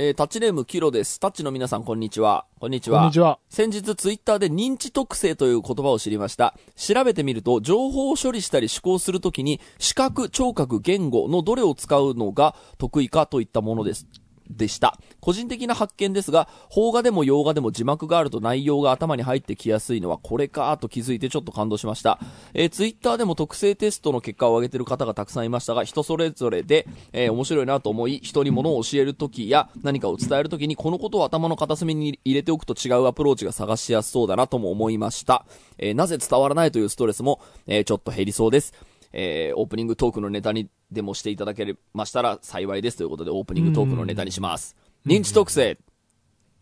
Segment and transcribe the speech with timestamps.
[0.00, 1.18] えー、タッチネームキロです。
[1.18, 2.46] タッチの皆さん、こんにちは。
[2.60, 3.00] こんにちは。
[3.00, 3.40] こんにちは。
[3.48, 6.54] 先日ツイッターで認知特性という言葉を知りました。
[6.76, 14.06] 調べてみると、情報を処理したり思考するときに、視覚、聴覚、言語のどれを使うのが得意かといったものです。
[14.50, 14.98] でした。
[15.20, 22.18] 個人的な発見ですが、邦画でも洋画でも字幕があると内容が頭に入ってきやすいのはこれかと気づいてちょっと感動しました。
[22.54, 35.44] えー、ツイッターでも特性テストの結果を上げてる方がたくさんいましたが、人それぞれで、えー面白いなと思い、人に物を教えるときや何かを伝えるときに、このことを頭の片隅に入れておくと違うアプローチが探しやすそうだなとも思いました。
[35.78, 38.72] えーなぜ伝わらないというストレスも、えちょっと減りそうです。
[39.12, 44.76] えーオープニングトークのネタにでもしていただけましたら幸いですということで、オープニングトークのネタにします。
[45.06, 45.76] 認知特性っ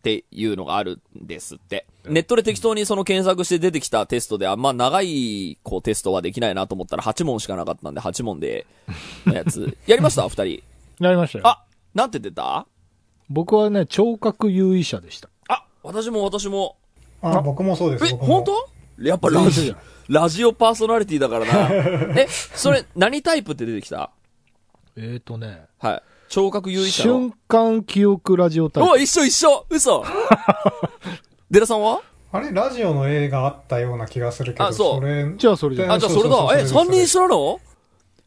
[0.01, 1.85] ていうのがあるんですって。
[2.05, 8.65] ネットで適当にその検索して出てきたテストで、あんま長い、こう、テストはできないなと思ったら8問しかなかったんで、8問で、
[9.25, 9.75] のやつ。
[9.87, 10.23] やりました？
[10.29, 10.63] 二人。
[10.99, 11.47] やりましたよ。
[11.47, 12.65] あ、なんて出た？
[13.29, 15.29] 僕はね、聴覚優位者でした。
[15.49, 16.77] あ、私も私も。
[17.21, 18.05] あ、僕もそうです。
[18.05, 18.69] え、本当？
[18.99, 19.75] やっぱラジ
[20.09, 21.69] ラジオパーソナリティだからな。
[22.19, 24.09] え、それ、何タイプって出てきた？
[24.95, 26.03] えーとね、はい。
[26.29, 27.13] 聴覚優位者の。
[27.19, 30.03] 瞬間記憶ラジオタイお、一緒一緒嘘
[31.51, 32.01] デラさんは？
[32.31, 35.35] あれ、ラジオの映画あったような気がするけど、あそうれ、プ。
[35.37, 35.91] じゃあそれじゃん。
[35.91, 36.59] あ、じゃあそれだ。
[36.59, 37.59] え、三人一緒なの？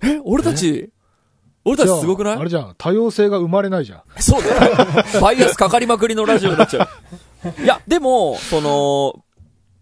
[0.03, 0.91] え、俺たち、
[1.65, 2.37] 俺たちすごくない？
[2.39, 2.75] あれじゃん。
[2.79, 4.03] 多様性が生まれないじゃん。
[4.19, 4.87] そうだよ。
[5.21, 6.89] バイアスかかりまくりのラジオになっちゃ
[7.59, 7.63] う。
[7.63, 9.23] いや、でも、その、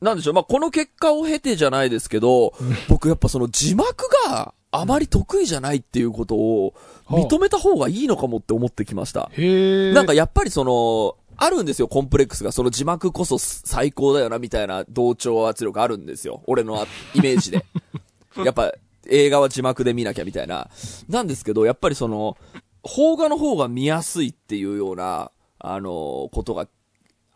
[0.01, 2.55] なんでしょう、まあ、この結果を経てじゃないですけど、
[2.89, 6.75] 僕やっぱその字幕があまり得意じゃないっていうことを
[7.09, 9.31] 認めた方がいいのかもって思ってきました。
[9.33, 9.93] へえ。
[9.93, 12.53] なんかやっぱりその、あるんですよ、コンプレックスが。
[12.53, 16.43] その字幕こそ最高だよな、みたいな同調圧力あるんですよ。
[16.47, 17.65] 俺のイメージで。
[18.45, 18.73] やっぱ、
[19.09, 20.69] 映画は字幕で見なきゃみたいな。
[21.09, 22.37] なんですけど、やっぱりその、
[22.83, 26.69] 邦画の方が見やすいっていうような、あの、ことが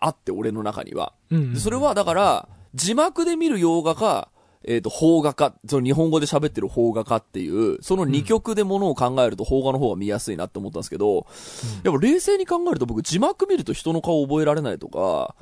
[0.05, 1.12] あって、俺の中には。
[1.31, 4.28] うんうんでそれは、だから、字幕で見る洋画か、
[4.64, 11.26] えっ、と、邦画か、その日本語で喋ってる邦画かっていう、その二曲でものを考えると邦画の方が見やすいなって思ったんですけど、
[11.82, 15.34] やっぱ冷静に考えると僕字幕見ると人の顔覚えられないとか、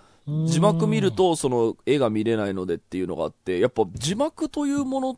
[0.46, 5.16] 字幕見るとその絵が見れないのでっていうのがあって、やっぱ字幕というもの、うん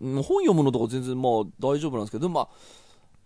[0.00, 2.48] 本読むのとか全然まあ大丈夫なんですけど、まあ、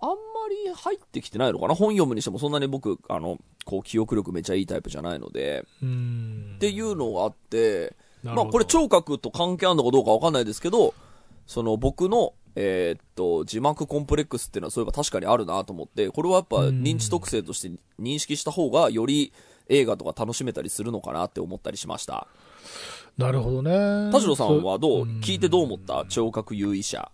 [0.05, 0.15] あんま
[0.51, 1.75] り入ってきてないのかな？
[1.75, 10.93] 本読むにしてもそんなに僕、あの、こう記憶力めっちゃいいタイプじゃないので、っていうのがあって、まあこれ聴覚と関係あるのかどうかわかんないですけど、
[11.47, 16.83] その僕の、えーっと、字幕コンプレックスっていうのはそういえば確かにあるなと思って、これはやっぱうん。
[16.83, 17.71] 認知特性として
[18.01, 19.33] 認識した方がより
[19.69, 22.29] 映画とか楽しめたりするのかなって思ったりしました。
[23.17, 24.11] なるほどね。
[24.13, 25.07] 田代さんはどう？
[25.07, 26.05] そ聞いてどう思った？
[26.09, 27.11] 聴覚優位者。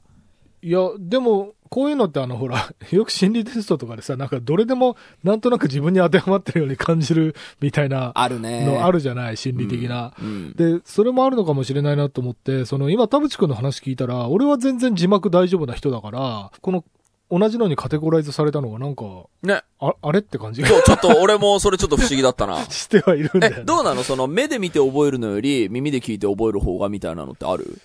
[0.62, 8.66] いや、でも、こういうのってあの、ほら、 よく心理テストとかでさ、なんかどれでもなんとなく自分に当てはまってるように感じるみたいなあるね。
[8.66, 10.12] のあるじゃない、心理的な。
[10.20, 10.52] うん。
[10.54, 16.84] で、それもあるのかもしれないなと思って、その今田淵くんの話聞いたら、俺は全然字幕大丈夫な人だから、この
[17.30, 19.04] 同じのにカテゴライズされたのがなんか、
[19.44, 19.62] ね。
[19.78, 20.62] ああれって感じ？
[20.62, 22.56] がそう、ちょっと俺もそれちょっと不思議だったな。
[22.68, 23.64] してはいるんだよ、え、ね。
[23.64, 24.02] どうなの？
[24.02, 27.78] その目で見て覚えるのより耳で聞いて覚える方がみたいなのってある？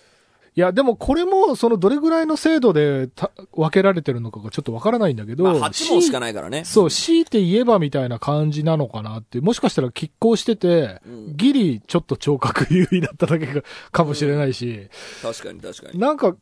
[0.58, 6.34] いや、でもこれも、そのどれぐらいの精度でた分けられてるのかがちょっとわからないんだけど、まあ8問しかない。
[6.34, 6.64] からね。
[6.64, 13.62] そう、強いて言えばみたいな感じなのかなって、もしかしたら拮抗してて、うんギリちょっと聴覚優位だっただけか
[13.92, 14.88] かもしれないし、
[15.22, 16.00] 確かに確かに。
[16.00, 16.36] なんか、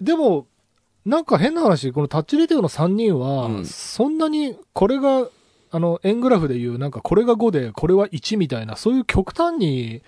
[0.00, 0.46] でも、
[1.06, 5.28] なんか変な話、このタッチレティオの3人は、うんそんなにこれが、
[5.70, 10.02] あの、円グラフで言う、なんかこれが5で、これは1みたいな、そういう極端に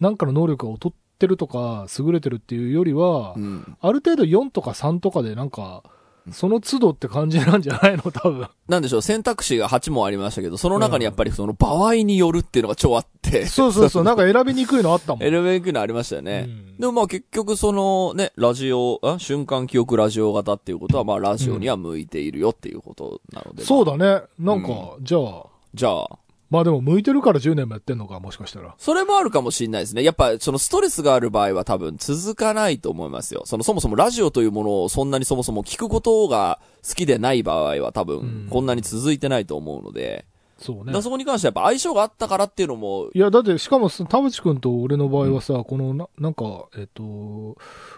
[0.00, 3.76] なんかの能力が劣ってるとか、優れてるっていうよりは、うん。
[3.80, 5.84] ある程度4とか3とかでなんか、
[6.30, 8.02] その都度って感じなんじゃないの？
[8.12, 8.48] 多分。
[8.68, 15.22] なんでしょう、選択肢が8問ありましたけど、その中にやっぱりその場合によるっていうのが超あって、そうそうそう、なんか選びにくいのあったもん。
[15.24, 16.44] エレベークのありましたよね。
[16.46, 23.64] うんでもまあ結局そのね、ラジオ、あ瞬間記憶ラジオ型っていうことはまあラジオには向いているよっていうことなので。
[23.64, 23.96] そうだ。
[23.96, 24.26] だね。
[24.38, 26.18] なんか、じゃあ、じゃあ、
[26.52, 28.74] まあでも向いてるから10年もやってんのか、もしかしたら。
[28.76, 30.02] それもあるかもしれないですね。
[30.02, 33.44] やっぱそのストレスがある場合は多分続かないと思いますよ。
[33.46, 40.26] そのそもそもラジオというものをそんなにそもそも聞くことが好きでない場合は多う分んこんなに続いてないと思うので、
[40.58, 41.00] そうねだ。
[41.00, 47.56] そこに関してはやっぱ相性があったからっていうのもいや、だって、しかも、そ田淵くんと俺の場合はさ、このな、なんか、えっと、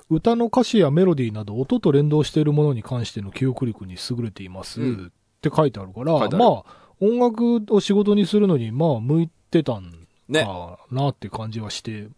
[0.08, 5.12] 歌の歌詞やメロディーなど、音と連動しているものに関しての記憶力に優れています、うん
[5.48, 6.64] って書いてあるから、まあ、
[7.00, 9.92] 音楽を仕事にするのに、まあ、向いてたん
[10.28, 12.08] ね、かなって感じはして、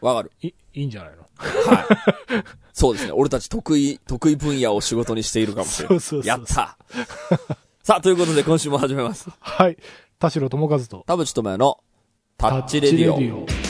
[0.00, 0.32] わかる。
[0.42, 1.22] い、いいんじゃないの？
[1.36, 2.44] はい。
[2.72, 3.12] そうですね。
[3.12, 6.00] 俺たち得意、得意分野を仕事にしているかもしれない。
[6.00, 6.76] そうそうそうやった
[7.82, 9.30] さあ、ということで今週も始めます。
[9.38, 9.76] はい。
[10.18, 11.78] 田代智和と、田淵智也の
[12.36, 13.61] タッチレディオ。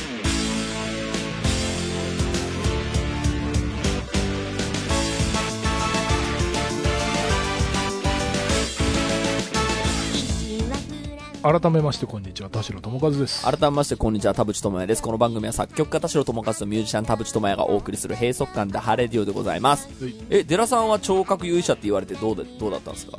[11.42, 13.42] 改めましてこんにちは田代智和です。
[13.44, 15.02] 改めましてこんにちは田淵智也です。
[15.02, 19.88] この番組は作曲家田代智和とミュージシャン田淵智也がお送りする閉塞感ダハレディオでございます。
[20.00, 20.14] はい。
[20.30, 23.18] えデラさんは聴覚優位者って言われてどうでどうだったんですか？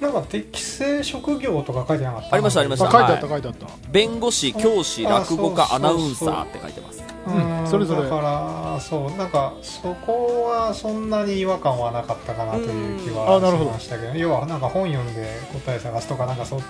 [0.00, 2.34] なんか適正職業とか書いてなかった？
[2.34, 2.88] ありましたありました。
[2.88, 7.60] あ書いてあったは書いてあった、弁護士教師あ落語家アナウンサーって書いてますうん。
[7.60, 8.02] うんそれぞれ。
[8.02, 13.16] だからそうなんかそこはそんなに違和感はなかったかなという気うん。
[13.16, 16.60] はしましたけど要はなんか本読んで答え探すとかなんかそう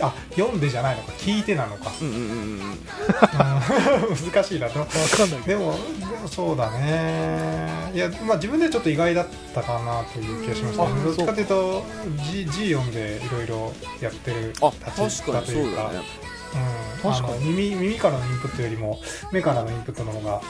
[0.00, 1.92] あ読んでじゃないのか聞いてなのか。
[2.00, 2.30] うんうんうんうん。
[2.30, 4.16] うん。
[4.32, 4.86] 難しいなと
[5.46, 7.90] でもでもそうだね。
[7.94, 11.84] いやまあ自分でちょっと意外だったかなという気がしましたねうんどっちかというと
[12.30, 15.90] G, G 読んでいろいろやってるあ立ちだというか
[16.54, 17.44] うん、あ確かに。
[17.44, 19.00] の耳耳からのインプットよりも
[19.32, 20.40] 目からのインプットの方が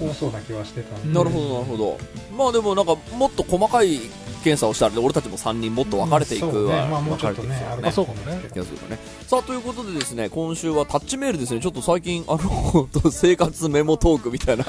[0.00, 1.98] 多そうな気はしてたんで、なるほどなるほど。
[2.36, 4.00] まあでもなんかもっと細かい
[4.42, 7.88] 検査をしたら俺たちも3人もっと分かれていくはまあもうちょっとね分かれていね。
[7.88, 8.06] あそう。
[8.06, 8.98] かもね気がするよね。
[9.26, 11.60] さあということでですね今週はタッチメールですね。
[11.60, 14.64] ちょっと最近あの 生活メモトークみたいな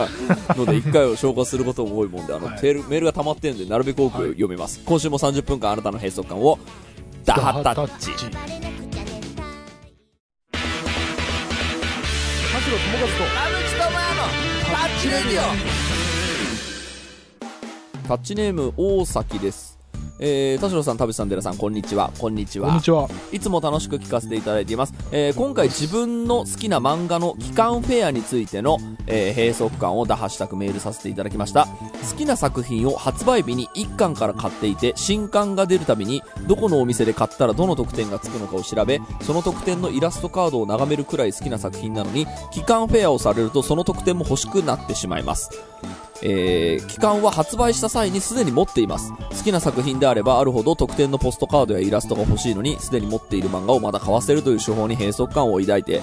[0.56, 2.56] ので 一回を消化することも多いもんであの、はい。
[2.64, 6.58] メールが溜まってるんでなるべく多く読めます、今週も30分間あなたの閉塞感を
[7.26, 8.65] ダハタッチ
[12.76, 14.24] 野智和と田口智也の。
[14.66, 15.42] タッチレディ
[18.04, 19.75] オタッチネーム大崎です。
[20.18, 22.12] えー、田代さん、田淵さん、寺さん、こんにちは。
[22.20, 22.68] こんにちは。
[22.70, 24.94] こんにちはいつも楽しく聞かせていただいています。
[25.12, 28.78] えー今回自分の好きな漫画の期間フェアについての、
[29.08, 31.66] えー閉塞感を打破したくメールさせていただきました。
[31.66, 45.50] 好きな作品を発売日に1巻から買っていて、新刊が出るたびに、どこのお店で買ったらどの特典がつくのかを調べ、その特典のイラストカードを眺めるくらい好きな作品なのに、期間フェアをされるとその特典も欲しくなってしまいます。
[46.28, 49.12] えー期間は発売した際にすでに持っています。
[49.12, 56.02] 好きな作品であればあるほど特典のポストカードやイラストが欲しいのに、すでに持っている漫画をまだ買わせるという手法に閉塞感を抱いて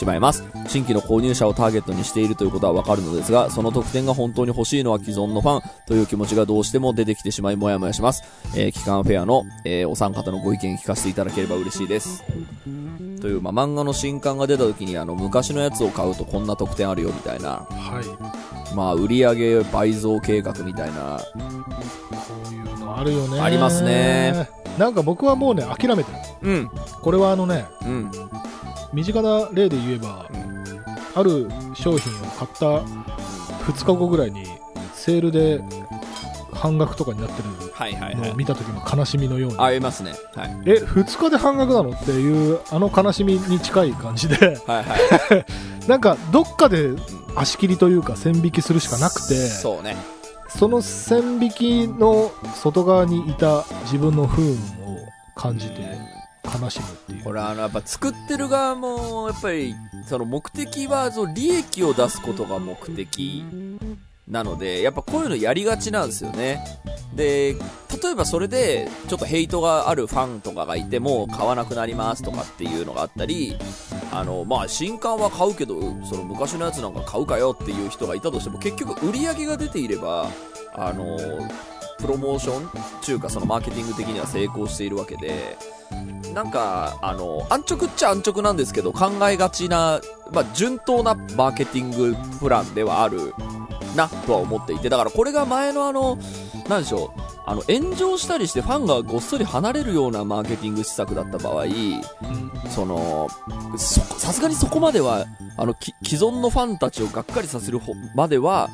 [0.00, 0.42] しまいます。
[0.66, 8.22] 新規の購入者をターゲットにしているということはわかるのですが、その特典が本当に欲しいのは既存のファンという気持ちがどうしても出てきてしまいもやもやします。
[8.56, 12.24] えー期間フェアの、えーお三方のご意見聞かせていただければ嬉しいです。
[13.20, 21.20] という、まあ、漫画の新刊が出た時にあの昔のやつを買うとこんな特典あるよみたいなはいまあ、売上倍増計画みたいな。
[21.34, 21.38] こ
[22.50, 24.48] ういうのあるよねありますね
[24.78, 26.70] なんか僕はもうね諦めてるうん。
[27.02, 28.10] これはあのねうん。
[28.92, 30.28] 身近な例で言えば、
[31.14, 32.66] ある商品を買った
[33.64, 34.46] 2日後ぐらいに
[34.94, 35.60] セールで
[36.52, 38.34] 半額とかになってるはいはいはいのを。
[38.34, 40.12] 見た時の悲しみのように、ありますね。
[40.34, 40.50] はい。
[40.66, 41.90] え2日で半額なの？
[41.90, 45.46] っていうあの悲しみに近い感じではいはい。
[45.88, 46.90] なんかどっかで
[47.34, 49.96] 足切りというか線引きするしかなくてそうね。
[50.48, 54.58] その線引きの外側にいた自分の不運を
[55.36, 55.96] 感じて
[56.44, 59.74] 悲しむっていうこれあの、やっぱ作ってる側も、やっぱり、
[60.06, 63.44] その目的は、その利益を出すことが目的
[64.28, 66.64] なので、やっぱこういうのやりがちなんですよね。
[67.14, 67.54] で、
[68.02, 73.56] 例えばそれで、ちょっとヘイトがあるファンとかがいても、買わなくなりますとかっていうのがあったり、
[74.12, 80.28] あの、まあ、新刊は買うけど、その昔のやつなんか買うかよっていう人がいたとしても、結局売り上げが出ていれば、
[80.74, 81.18] あの、
[82.00, 82.70] プロモーション？
[83.02, 85.56] 中かそのマーケティング的には成功しているわけで、
[86.34, 90.00] なんか、あの、安直っちゃ安直なんですけど、考えがちな、
[90.32, 93.34] まあ、順当なマーケティングプランではある
[93.96, 96.18] な、とは思っていて、だからこれが前のあの、
[96.68, 101.64] なんでしょう、あの、炎上したりしてファンがごっそり離れるようなマーケティング施策だった場合、
[102.68, 103.28] その、
[103.76, 105.26] さすがにそこまでは、
[105.56, 107.80] あの、既存のファンたちをがっかりさせる
[108.14, 108.68] までは、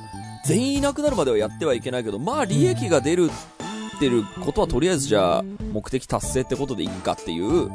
[0.47, 3.31] 全員いなくなるまではやってはいけないけど、まあ利益が出る
[3.97, 7.71] ってることはとりあえずじゃあ目的達成ってことでいいかっていう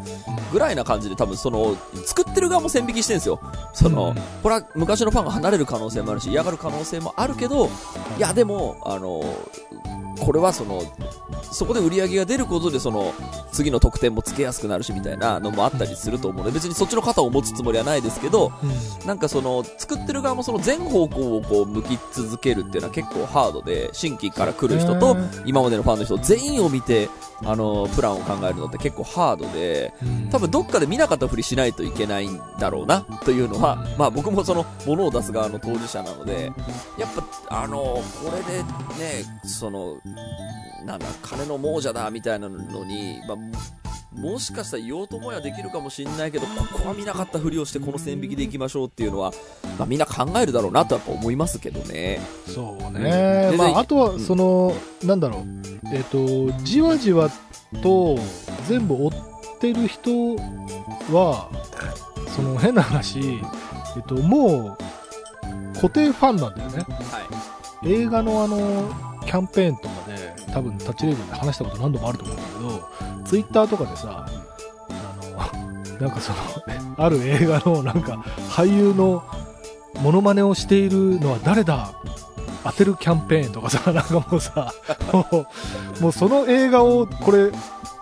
[0.51, 1.75] ぐらいな感じで多分その
[2.05, 3.41] 作ってる側も線引きしてるんですよ。
[3.73, 7.69] その、これは昔のファンが離れる可能性もあるし嫌がる可能性もあるけど、
[8.17, 9.21] いやでも、あの、
[10.21, 10.81] これはその、
[11.51, 13.13] そこで売り上げが出ることでその
[13.51, 19.07] 次の得点もつけやすくなるしみたいなのもあったりすると思うので別にそっちの肩を持つつもりはないですけどうん。
[19.07, 27.09] なんかその作ってる側もその全方向をこう向き続けるっていうのは結構ハードで新規から来る人と今までのファンの人全員を見て
[27.43, 30.29] あのプランを考えるのって結構ハードでうん。
[30.29, 36.51] 多分どっかで見なかったふりしないといけないんだろうなというのは、まあ僕もその物を出す側の当事者なので、
[36.97, 37.09] やっ
[37.47, 39.97] ぱあの、これでね、その、
[40.85, 43.37] なんだ、金の亡者だみたいなのに、まあ、
[44.19, 49.31] もしかしたら言おうと思えばできるかもしれないけど、ここは見なかったふりをしてこの線引きでいきましょうっていうのは、
[49.77, 52.19] まあみんな考えるだろうなとやっぱ思いますけどね。
[52.45, 55.45] そうね、うんでまあ、あとはうんその、なんだろう、
[55.93, 57.29] えっとじわじわ
[57.81, 58.17] と
[58.67, 59.11] 全部追っ
[59.59, 60.35] てる人
[61.11, 61.49] は
[62.35, 63.19] その変な話、
[63.95, 66.85] えっと、もう固定ファンなんだよね。
[66.87, 70.00] は映画のあのキャンペーンとかで
[70.53, 74.25] 多分タッチレで話したこと何度もあると思うんだけどツイッターとかでさ
[74.89, 76.37] あのなんかその
[76.97, 79.23] ある映画のなんか俳優の
[80.01, 81.91] モノマネをしているのは誰だ
[82.63, 84.73] 当てるキャンペーンとかさ なんかもうさ
[85.11, 87.51] もうもうその映画をこれ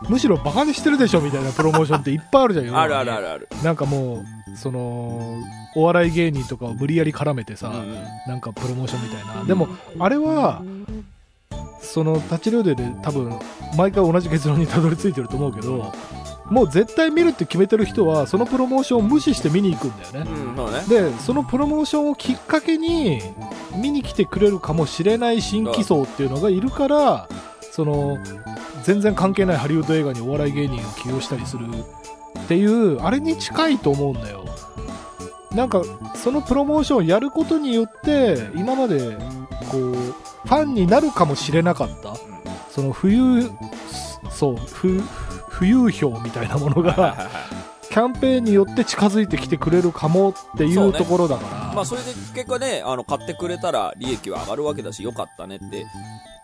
[0.07, 3.49] むしろバカにしてるでしょみたいなプロモーションっていっぱいあるじゃんあるあるあるある。
[3.63, 5.37] なんかもうその
[5.75, 7.95] お笑い芸人とかを無理やり絡めてさ、うんうん
[8.27, 9.43] なんかプロモーションみたいな。
[9.43, 10.61] でも、あれは、
[11.91, 13.33] その、タッチレオデで多分、
[13.75, 15.91] 毎回同じ結論にたどり着いてると思うけど、
[16.45, 20.31] もう絶対見るって決めてる人は、そのプロモーションを無視して見に行くんだよね。
[20.31, 20.83] うん、ね。
[20.87, 23.21] で、そのプロモーションをきっかけに、
[23.75, 27.27] 見に来てくれるかもしれない新規層っていうのがいるから、
[27.71, 28.17] その、
[28.83, 34.45] 全然関係ないハリウッド映画にお笑い芸人を起用したりするっていう、あれに近いと思うんだよ。
[35.51, 35.81] なんか、
[36.15, 39.17] そのプロモーションをやることによって、今まで、
[39.71, 42.15] こう、ファンになるかもしれなかった、
[42.69, 43.49] その浮遊、
[44.29, 45.01] そう、ふ
[45.49, 47.29] 浮遊票みたいなものが、
[47.89, 55.87] キャンペーンによって近づいてきてくれるかもっていそうところだから、まあそれで結果ね、あの、買ってくれたら利益は上がるわけだし、よかったねって。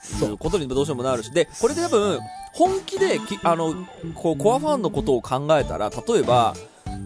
[0.02, 1.32] そいううことにどうしてもなるし。
[1.32, 2.20] で、これで多分、
[2.54, 3.74] 本気でき、あの、
[4.14, 6.54] こう、コアファンのことを考えたら、例えば、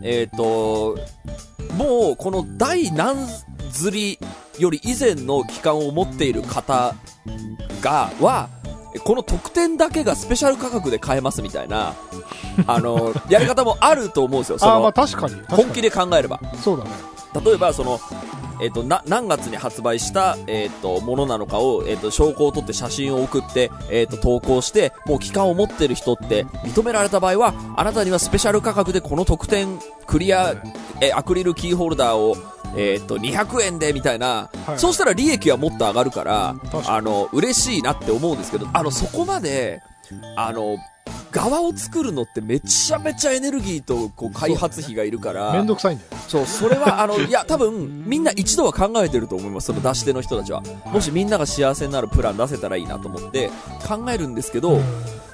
[0.03, 0.97] えっ、と、
[1.77, 3.27] もう、この第何
[3.71, 4.19] 釣り
[4.57, 6.95] より以前の期間を持っている方
[7.81, 8.49] が、は、
[9.03, 11.93] この特典だけがスペシャル価格で買えますみたいな、
[12.67, 14.59] あの、やり方もあると思うんですよ。
[14.59, 14.93] そああ、まあ。
[14.93, 16.39] 確かに本気で考えれば。
[16.63, 16.91] そうだね。
[17.45, 17.99] 例えばその、
[18.61, 30.55] えっとな何月に発売した、えっとものなのかを、えっと証拠を取って写真を送って、えっと投稿してもう期間を持ってる人って認められた場合はあなたにはスペシャル価格でこの特典クリア、
[31.01, 32.35] えアクリルキーホルダーを
[32.75, 34.79] えっと200円でみたいな、はい。
[34.79, 36.55] そうしたら利益はもっと上がるから
[36.87, 39.81] あの嬉しいなって思うんですけどあのそこまで
[40.35, 40.77] あの
[41.31, 46.09] 側を作るのってめちゃめちゃエネルギーとこう開発費がいるからめんどくさいんだよ。
[46.27, 50.61] そう、それは、あの、いや、多分、みんな一度は考えてると思います、その出し手の人たちは。
[50.85, 53.49] もしみんなが幸せになるプラン出せたらいいなと思って、
[53.87, 54.79] 考えるんですけど、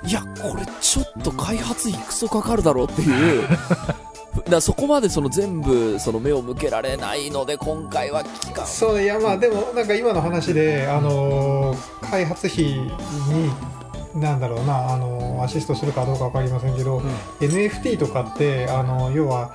[0.06, 3.48] いや、これちょっと開発費クソかかるだろうっていう、
[4.50, 8.66] だそこまでその全部、その目を向けられないので、今回は期間。
[8.66, 12.92] そういやまあでもなんか今の話で、あのー開発費に
[14.16, 17.00] なんだろうな、あのーアシストするかどうかわかりませんけど、
[17.40, 19.54] NFT とかってあの要は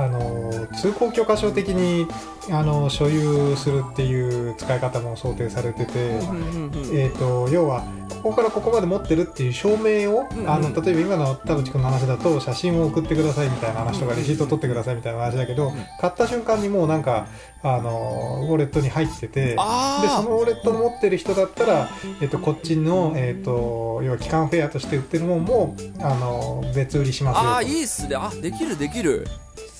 [0.00, 2.06] あの通行許可証的に
[2.50, 7.84] あの所有するっていう使い方も想定されてて、えー、と要は
[8.22, 17.28] ここからここまで持ってるっていう証明を、あの例えば今の田淵君の話だと写真を送ってくださいみたいな話とか、うんレシートを取ってくださいみたいな話だけど、ん買った瞬間にもうなんか
[17.62, 19.54] あのウォレットに入ってて。
[19.58, 21.88] あでそあのウォレットを持ってる人だったら、
[22.20, 28.16] えっとこっちの、えっと要は機関フェアとして売ってるもんもあの別売りしますよとああ、いいっすね。
[28.16, 29.26] あ、できるできる。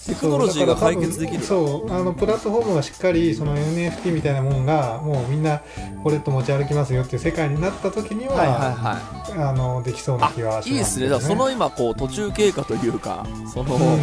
[0.07, 1.43] テクノロジーが解決できる。
[1.43, 5.63] そうあのプラットフォームがしっかりその NFT みたいなもんがもうみんな
[6.05, 9.49] ウォレット持ち歩きますよっていう世界になった時には、はいはいはい。
[9.49, 11.09] あのできそうな気はします、いいですね。
[11.09, 14.01] だからその今、こう、途中経過というか、その、うん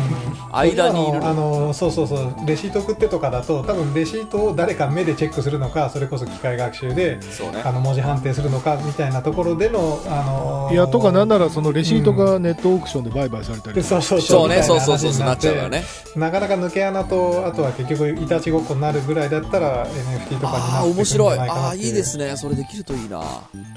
[0.52, 1.26] 間にいる。
[1.26, 2.34] あのそうそうそう。
[2.46, 7.62] レシート送ってとかだと多分レシートを誰か目でチェックするのかそれこそ機械学習でそうね。
[7.64, 7.72] あ。
[7.72, 13.88] の文字判定するのかみたいなところでのあのいや、とかなんならそのレシートがネットオークションで売買されたりとか。
[13.88, 14.50] そうそうそう。
[14.50, 15.84] ね、みたいなそうそうそう、なうからね。
[16.16, 21.34] なかなか抜け穴とあとは結局いたちごっこになるぐらいだったら NFT とかにああ、なってくるんじ面白い。
[21.34, 22.38] ゃないかなああ、っていいですね。
[22.38, 23.22] それできるといいな。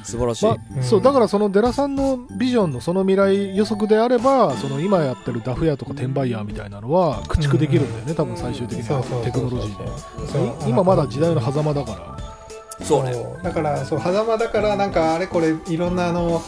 [0.02, 0.46] 素晴らしい。
[0.46, 8.84] まうんそうだからそのデラさんのビジョンのその未来予測であればその今やってるダフ屋とか転売ヤーみたいなのは駆逐できるんだよね、多分最終的に
[9.24, 13.12] テクノロジーで今まだ時代の狭間だからそうね。
[13.42, 16.42] だからそう狭間だからなんかあれこれいろんなあの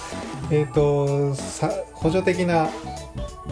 [0.51, 2.69] えっ、とさ補助的な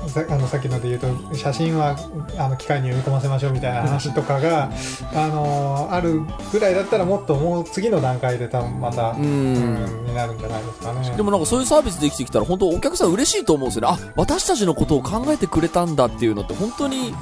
[0.07, 1.97] さあのさっきので言うと写真は
[2.39, 4.71] あの機械に読み込ませましょうみたいな話とかが
[5.15, 6.21] あのある
[6.53, 9.17] ぐらいだったらもっともう次の段階で多分また、う。
[9.17, 11.17] うんんになるんじゃないですかね。
[11.17, 13.99] でもなんかそういうサービスできてきたら本当お客さん嬉しいと思うんですよね。
[14.01, 17.15] あ、私たちのことを考えてくれたんだっていうのって本当に、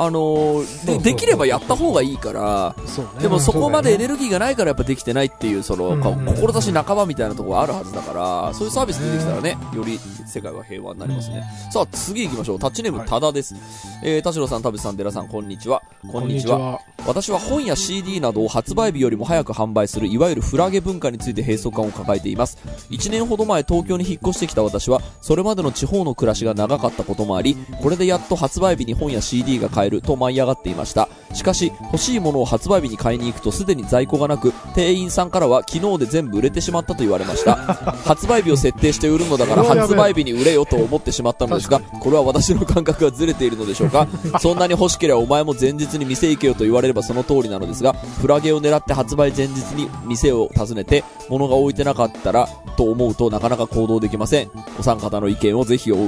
[0.00, 3.22] あのーで、できればやった方がいいから、ね。
[3.22, 11.42] でもそこまでエネルギーがないからやっぱできてないっていう、その、う志半ばみたいなところがあるはずだから、そういうサービス出てきたらね、より世界が平和になりますね。
[11.72, 12.58] さあ、次行きましょう。
[12.60, 13.56] タッチネーム、はいただです。
[14.04, 15.82] えー、田代さん、田淵さん、寺さん、こんにちは。
[16.02, 16.78] ここんにちは。。
[17.06, 22.58] 私は本や CD などを発売日よりも早く販売するいわゆるフラゲ文化について閉塞感を抱えています
[22.90, 31.08] 1年ほど前東京に引っ越してきた私はそれまでの地方の暮らしが長かったこともありこれでやっと発売日に本や CD が買えると舞い上がっていました。
[31.34, 37.56] しかし欲しいものを発売日に買いに行くとすでに在庫がなく店員さんからは昨日で全部売れてしまったと言われました。
[38.04, 44.06] 発売日を設定して売るのだから発売日に売れよと思ってしまったのですがこれは私の感覚がずれているのでしょうか？
[44.40, 54.50] そんなに欲しければお前も前日に店行けよと言われればその通りなのですがフラゲを狙って発売前日に店を訪ねて物が置いてなかったらと思うとなかなか行動できません。
[54.78, 55.98] お三方の意見をぜひおお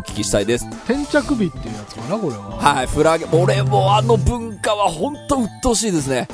[0.00, 0.66] 聞きしたいです。
[0.88, 2.56] 転着日っていうやつかな、これは。
[2.56, 6.26] はいフラゲ俺もあの文化は本当鬱陶しいですね。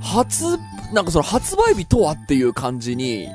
[0.00, 0.58] 初
[0.92, 3.28] なんかその発売日とはっていう感じに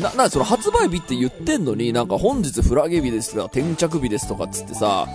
[0.00, 5.06] な、な、その発売日って言ってんのに、なんか本日フラゲ日ですとか、転着日ですとかっつってさ、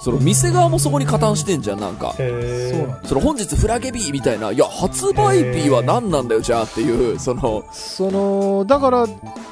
[0.00, 2.14] その店側もそこに加担してんじゃん、なんか。
[2.18, 3.08] へそうなんだ。
[3.08, 9.06] その本日フラゲ日みたいな、いや、発売日は何なんだよ、じゃあっていう、その、その、だから、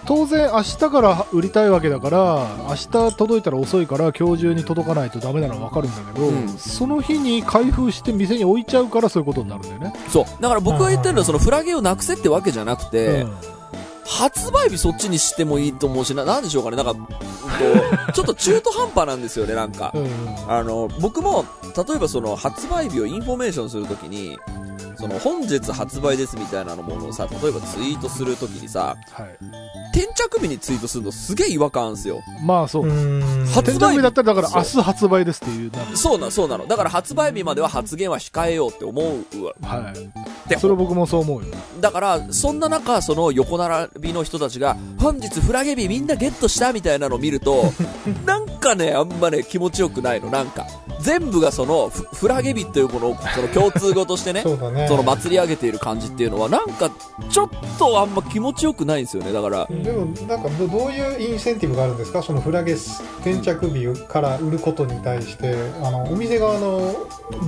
[0.06, 9.92] 当然明日から売りたいわけだから、明日届いたら遅いから今日中に届かないとダメなのはわかるんだけど、うんその日に開封して店に置いちゃうからそういうことになるんだよね。
[10.10, 10.24] そう。
[10.40, 13.55] だから僕が言ってるのは、そのフラゲをなくせってわけじゃなくて、うん
[14.16, 16.94] 発売日そっちにしてもいいと思うし、な、なんでしょうかね、なんか、
[18.14, 19.92] ちょっと中途半端なんですよね、なんか。
[19.94, 20.06] うん
[20.48, 21.44] あの、僕も、
[21.76, 24.38] 例えばその発売日をインフォメーションするときに、
[24.96, 29.38] その本日発売ですみたいなものをさ、例えばツイートするときにさ、はい。
[29.96, 32.22] 転着日にツイートするのすげえ違和感あるんですよ。
[32.42, 32.86] まあそう。
[32.86, 35.70] うん発転着日だったらだから明日発売ですっていう。
[35.96, 36.66] そうなの、そうなの。
[36.66, 39.54] だから発売日までは発言は控えようって思うわ。
[39.62, 40.48] はい。
[40.48, 41.46] でそれ僕もそう思うよ。
[41.80, 47.64] だから、そんな中、その横並びの人たちが、本日フラゲ日みんなゲットしたみたいなのを見ると、
[48.24, 50.66] なんかね、あんまね、気持ちよくないの、なんか。
[51.00, 56.90] 全部がその、フフラゲ日というものを、その共通語としてね、 そねその祭り上げている感じっていうのは、なんか、
[57.28, 59.68] ちょっとあんま気持ちよくないんですよね、だから。
[59.86, 62.22] でもなんかどどういうインセンティブがあるんですか？
[62.22, 62.74] そのフラゲ
[63.20, 66.92] 転着日から売ることに対してあのお店側の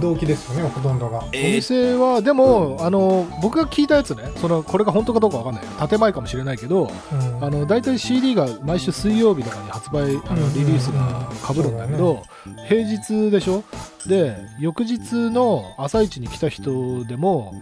[0.00, 1.18] 動機ですよねほとんどが。
[1.24, 5.64] お店は、でも、あの、僕が聞いたやつね、その、これが本当かどうかわかんない。
[5.64, 5.70] よ。
[5.88, 7.44] 建前かもしれないけど、うん。
[7.44, 10.40] あの、大体 CD が毎週水曜日とかに発売、あうん。
[10.40, 12.22] の、リリースが被るんだけど、
[12.68, 13.62] 平日でしょ？
[14.06, 17.52] で、翌日の朝一に来た人でも、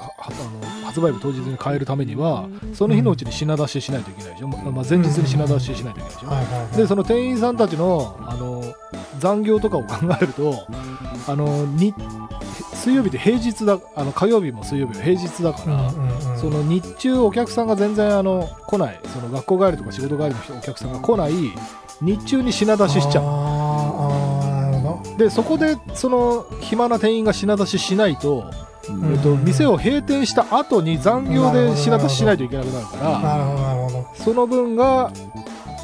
[0.00, 0.30] ははあ
[0.81, 4.48] の発売日当日に買えるためには、その日のうちに品出ししないといけないでしょ。
[4.48, 6.28] ままあ、前日に品出ししないといけないでしょ。
[6.28, 6.76] はいはいはい。
[6.76, 8.62] でその店員さんたちのあの
[9.18, 10.66] 残業とかを考えると
[11.26, 11.94] あのに
[12.74, 19.00] 水曜日って平日だあの火曜日も水曜日も平日だから、うんうんうんその日中お客さんが全然あの来ない。
[19.14, 21.32] その学校帰りとか仕事帰りの人お客さんが来ない
[22.00, 25.18] 日中に品出ししちゃう。
[25.18, 34.06] でそこでその暇な店員が品出ししないと、うんえっと、店を閉店した後に残業で品出ししないといけなくなるからなるほどなるほど。
[34.14, 35.12] その分が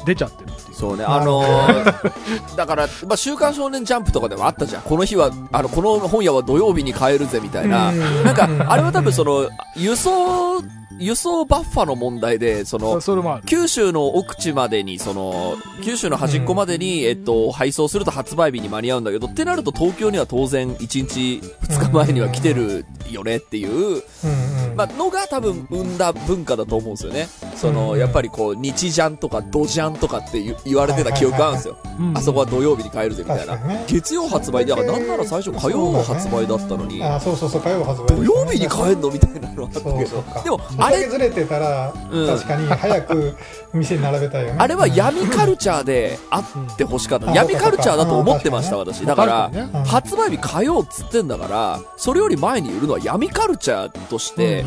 [0.05, 0.75] 出ちゃってるっていう。
[0.75, 2.11] そうね、あのー
[2.55, 4.81] だから、まあ、週刊少年ジャンプとかでもあったじゃん。
[4.83, 7.89] この日は、あの、この本屋は土曜日に買えるぜ、みたいな。
[7.89, 8.23] うん。
[8.23, 10.61] なんか、あれは多分その、輸送、
[10.99, 24.75] 輸送バッファの問題で、その、そ九州の奥地までに、その、九州の端っこまでに、えっと、配送すると発売日に間に合うんだけど、ってなると東京には当然1日2日前には来てるよねっていう、うんうん。
[24.75, 27.27] まあ、のが多分生んだ文化だと思うんですよね。
[27.55, 31.77] その、うんやっぱりこう、日ジャンとかドジャンとかって言言われてた記憶があるんですよ。
[31.99, 33.57] うんあそこは土曜日に買えるぜみたいな。
[33.87, 40.43] 月曜発売で、だからなんなら最初火曜の発売だったのに、あそうそうそう火曜発売土曜日に買えんのみたいなのはあったけど。
[40.43, 42.27] でも、ああれ、れずれてたら、うん。
[42.27, 43.35] 確かに早く
[43.73, 47.27] 店に並べたいよねあれは闇カルチャーであってほしかった。
[47.27, 47.33] うん。
[47.33, 49.05] 闇カルチャーだと思ってました、あ私。
[49.05, 49.69] だから、ね。
[49.73, 49.83] うん。
[49.83, 54.63] 発売日火曜っつってんだから、それより前に売るのは闇カルチャーとして、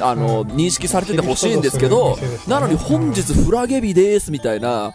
[0.00, 0.48] あの、うん。
[0.48, 2.22] 認識されててほしいんですけどね。
[2.46, 4.94] なのに本日フラゲ日ですみたいな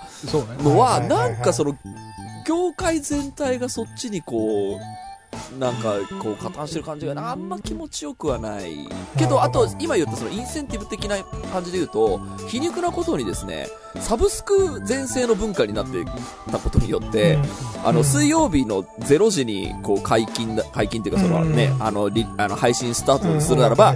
[0.64, 1.76] のは、なんかその、
[2.46, 5.09] 業界全体がそっちにこう、
[5.58, 8.88] なんかこう加担してる感じがなあんま気持ちよくはない。
[9.18, 16.06] けどあと今言ったそのインセンティブ的な感じで言うと皮肉なことにですねサブスク全盛の文化になって
[16.52, 17.42] たことによって、うん。
[17.86, 21.56] あの、うん水曜日の0時に、こう、解禁だ、解禁っていうか、そのうん。
[21.56, 23.96] ね、あの、リあの、配信スタートするならば、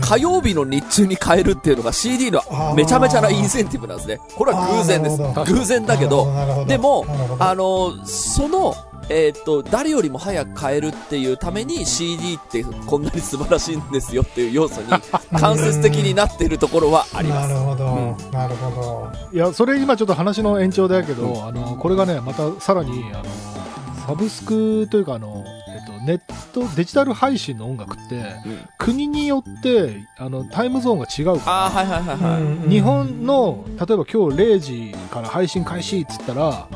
[0.00, 2.40] 火曜日の日中に買えるっていうのが CD の
[2.76, 4.20] めちゃめちゃなインセンティブなんですね。
[4.36, 5.52] これは偶然です。
[5.52, 6.28] 偶然だけど、
[6.66, 7.04] でも
[7.38, 8.74] あの、その、
[9.10, 14.88] えーっと、誰よりも早く買えるっていうために CD ってこんなに素晴らしいんですよっていう要素に
[15.32, 17.48] 間接的になっているところはあります。
[17.48, 19.08] なるほど、うんなるほど。
[19.32, 23.24] いや、それ今ちょっと話の延長だけど、あの、これがね、またさらに、あの、
[24.06, 26.20] サブスクというか、あの、えっと、ネッ
[26.52, 32.42] ト、デジタル配信の音楽って、うん国によって、あの、タイムゾーンが違うから、ああ、はいはいはいはい。
[32.42, 36.68] うん日本の、例えば今日0時から配信開始っつったら、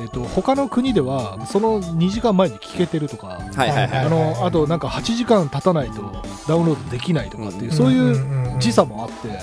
[0.00, 3.98] えっと、他の国では、その2時間前に聞けてるとか、はいはいはい。
[4.00, 6.02] あの、あとなんか8時間経たないと
[6.46, 9.38] ダウンロードできないとかっていう、そういう時差もあって、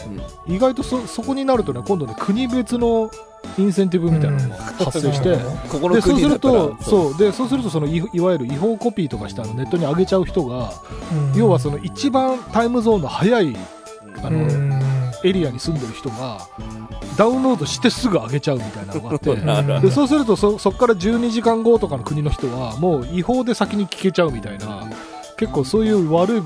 [0.47, 3.09] 意外とそ、そこになるとね、今度ね、国別の
[3.57, 10.71] インセンティブみたいなのが発生して、 で、そうすると、そう、で、そうすると、そのい、いわゆる違法コピーとかして、あの、ネットに上げちゃう人が、
[11.33, 11.39] うん。
[11.39, 13.55] 要はその一番タイムゾーンの早い、
[14.23, 14.83] あの、うん。
[15.23, 16.47] エリアに住んでる人が、
[17.17, 19.25] ダウンロードしてすぐ上げちゃうみたいなのがあって、
[19.91, 24.87] そうするとそ、そこから12時間後とかの国の人は、もう違法で先に聞けちゃうみたいな、
[25.37, 26.41] 結構そういう悪い、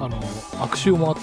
[0.00, 0.20] あの、
[0.60, 1.22] 悪臭もあって。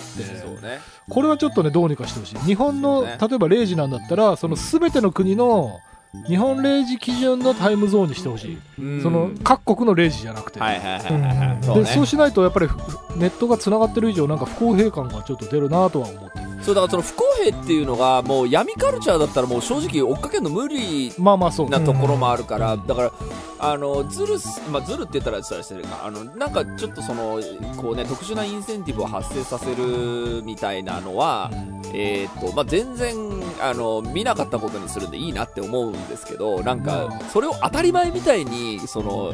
[1.09, 2.39] これはちょっとね、どうにかしてほしい。
[2.39, 5.79] 日本の、例えば0時なんだったら、その全ての国の、
[6.27, 8.57] 日本0時基準のタイムゾーンにしてほしい。
[8.79, 10.59] うんその、各国の0時じゃなくて。
[10.59, 11.67] はいはいはいはいはい。
[11.67, 12.77] うんで、そうしないと、やっぱりふ
[13.15, 16.49] ネットが繋がってる以上、なんか不公平感がちょっと出るなとは思ってる。
[16.63, 21.69] そうだからその不公平っていうのがもう闇カルチャーだったらもう正直追っかけるの無理まあまあそう。
[21.69, 23.11] なところもあるから、うんだから、
[23.59, 27.39] あの、ずるす、まあ、ずるって言ったら失礼してるか、あの、なんかちょっとその、
[27.77, 31.51] こうね、特殊なインセンティブを発生させるみたいなのは、
[31.93, 33.15] えっ、と、まあ、全然、
[33.61, 39.33] あの、見なかったことにするんでいいなって思うんですけど、なんか、それを当たり前みたいに、その、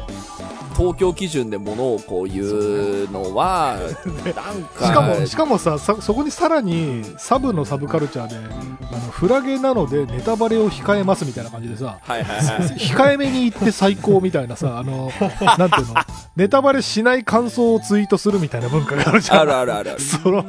[0.76, 3.78] 東京基準でものをこう言うのは、
[4.36, 12.68] なんか、しかも、しかもさ、さそこにさらに、サブのサブカルチャーで、あの、フラゲなのでネタバレを控えますみたいな感じでさ、はいはいはい。
[12.76, 15.10] 控えめに言って最高みたいなさ、あの、
[15.58, 15.94] なんていうの、
[16.36, 19.40] ネタバレしない感想をツイートするみたいな文化があるじゃん。
[19.40, 19.96] あるあるある。
[19.98, 20.44] その、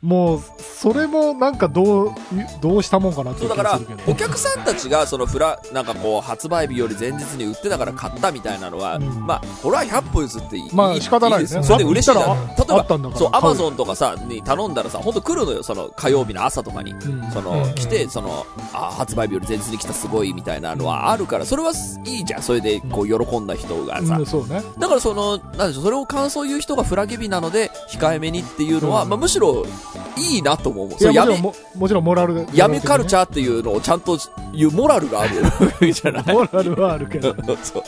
[0.00, 2.12] もう、それもなんかどう、
[2.60, 3.80] どうしたもんかなってそだから。
[4.06, 9.26] お客さんたちがそのフラなんかこう発売日より前日に売ってたから買ったみたいなのは、うん。
[9.26, 11.58] まあこれは100歩譲っていいまあい仕方ないですね。
[11.58, 13.18] よそれで嬉しいじゃんあ例ったらあったんだから。
[13.18, 13.44] えばそうア買う。
[13.44, 17.30] マゾンとかさに頼んだらさ本当来るのよその火曜日の朝とかに、うん。
[17.32, 17.74] その、うん。
[17.74, 21.72] 来てそのあ発売日より前日に来たすごいみたいなのはあるからそれは
[22.04, 22.42] いいじゃん。
[22.42, 24.62] それでこう喜んだ人がさ、うん、そうね。
[24.78, 29.08] だからその、なんでしょう、それを感想言う人がフラゲ日なので、控えめにっていうのは、うん。
[29.08, 29.66] まあむしろ、
[30.16, 30.90] いいなと思う。
[30.98, 32.46] そう闇もも、もちろんモラルで。
[32.54, 34.18] 闇カルチャーっていうのをちゃんと
[34.54, 37.34] 言うモラルがあるじゃないモラルはあるけど。
[37.62, 37.82] そう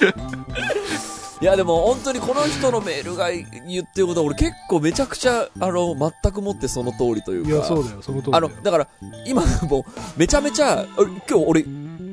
[1.40, 8.36] いやでも本当にこの人のメールが言ってることは俺結構めちゃくちゃあの全くもってその通りというかいや、そうだよ、その通り。
[8.36, 8.88] あのだから
[9.24, 11.64] 今もうめちゃめちゃ俺今日俺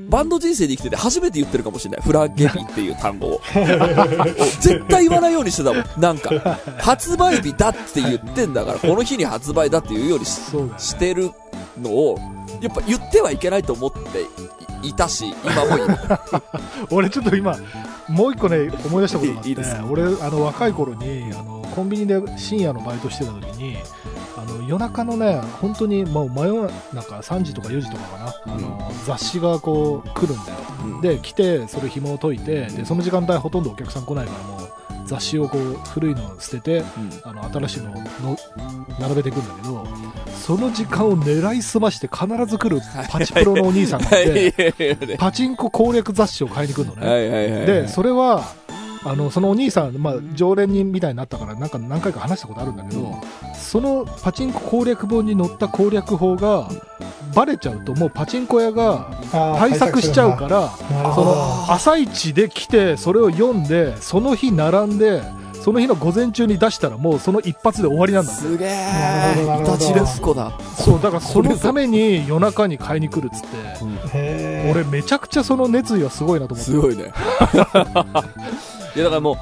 [0.10, 2.02] バンド人生で生きてて初めて言ってるかもしれない。
[2.02, 3.42] フラゲ日っていう単語を。
[4.60, 5.86] 絶対言わないようにしてたもん。
[5.98, 10.40] なんか、発売日だって言ってんだから、この日に発売だっていうようにし。
[10.78, 11.32] してる
[11.82, 12.20] のを、
[12.62, 14.00] やっぱ言ってはいけないと思って
[14.84, 15.98] いいたし、今もいる。
[16.92, 17.58] 俺ちょっと今、
[18.08, 23.78] もう一個ね、思い出したことがあって、いいです俺、あの、若い頃に、あの、コンビニで深夜のバイトしてた時に、
[24.38, 30.58] あの、夜中のね、本当に、もう真夜中3時とか4時とかかな、あの、雑誌がこう、来るんだよ。
[30.86, 31.02] うん。
[31.02, 34.70] で、来て、それ紐を解いて、で、その時間帯ほとんどお客さん来ないから、もう、
[35.08, 36.86] 雑誌をこう、古いのを捨てて、うん。
[37.24, 38.38] あの、新しいのをの
[39.00, 39.88] 並べていくんだけど、
[40.46, 47.66] その時間を狙いすまして必ず来るパチプロのお兄さんがいて、パチンコ攻略雑誌を買いに来るのね。
[47.66, 48.44] で、それは、
[49.10, 53.16] あの、そのお兄さん、まあ、常連人みたいになったから、なんか何回か話したことあるんだけど、
[53.54, 56.70] そのパチンコ攻略本に載った攻略法が、
[57.34, 60.70] バレちゃうと、もうパチンコ屋が対策しちゃうから、
[61.14, 61.74] そのど。
[61.74, 65.22] 朝一で来て、それを読んで、その日並んで、
[65.68, 68.32] その日の午前中に出したら、もうその一発で終わりなんだ。
[68.32, 68.70] すげえ
[69.62, 70.58] イタチレスコだ。
[70.78, 76.72] そう、だから そのために夜中に買いに来るっつって、俺めちゃくちゃその熱意はすごいなと思って。
[76.72, 77.12] すごいね。
[78.98, 79.38] いやだからも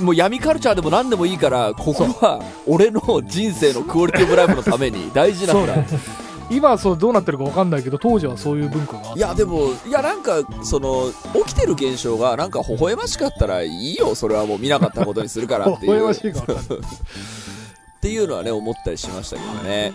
[0.00, 5.74] う、もう闇カルチャーでも何でもいいから、ここは俺の人生のクオリティオブライフのために大事なんだ。
[6.48, 11.10] 今はそうどうなってるか分かんないけど当時はそういう文化がいやでも、いやなんか、その、
[11.44, 15.92] 起きてる現象がなんか微笑ましかったらいいよ、それはもう見なかったことにするからっていう。
[15.94, 16.44] 微笑ましいか
[18.00, 19.92] っていうのはね、思ったりしましたけどね。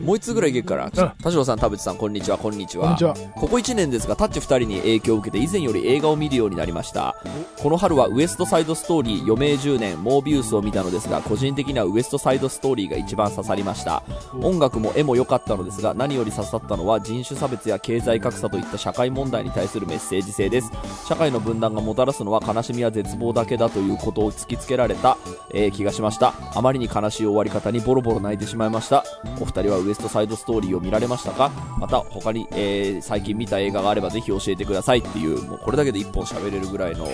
[0.00, 0.92] もう一つぐらいいけるから。
[0.92, 2.84] 田代さん、田淵さん、こんにちは、こんにちは。
[2.84, 3.14] こんにちは。
[3.34, 7.16] ここ1年ですが、タッチ2人に影響を受けて以前より映画を見るようになりました。
[7.60, 14.04] この春はウエストサイドストーリー余命10年モービウスを見たのですが、個人的にはウエストサイドストーリーが一番刺さりました。
[14.40, 20.70] 音楽も絵も良かったのですが、何より刺さったのは人種差別や経済格差といった社会問題に対するメッセージ性です。
[21.08, 25.18] 社会の分断がもたらすのは悲しみや絶望だけだということを突きつけられた、
[25.52, 26.34] えー気がしました。
[26.54, 29.04] あまりに悲しい終わり方にボロボロ泣いてしまいました。
[29.40, 31.50] お二人はウエストサイドストーリーを見られましたか？
[31.78, 37.06] また他に、えー最近見た映画があればぜひ教えてくださいっていう、もうこれだけで一本喋れるぐらいの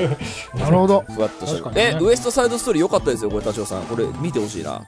[0.58, 1.04] なるほど。
[1.08, 3.82] ふわっとした、ねえ、ウエストサイドストーリー良かったですよ、これ、田代さん。
[3.82, 4.82] これ見てほしいな。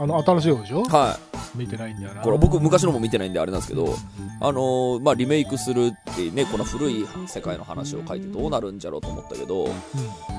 [0.00, 0.82] あの、新しい方でしょ？
[0.84, 1.18] は
[1.54, 1.58] い。
[1.58, 2.22] 見てないんだよな。
[2.22, 3.94] これ僕昔のも見てないんであれなんですけど、
[4.40, 9.68] あのーまあ、リメイクするっていうね、この古い世界の話を書いてどうなるんじゃろうと思ったけど、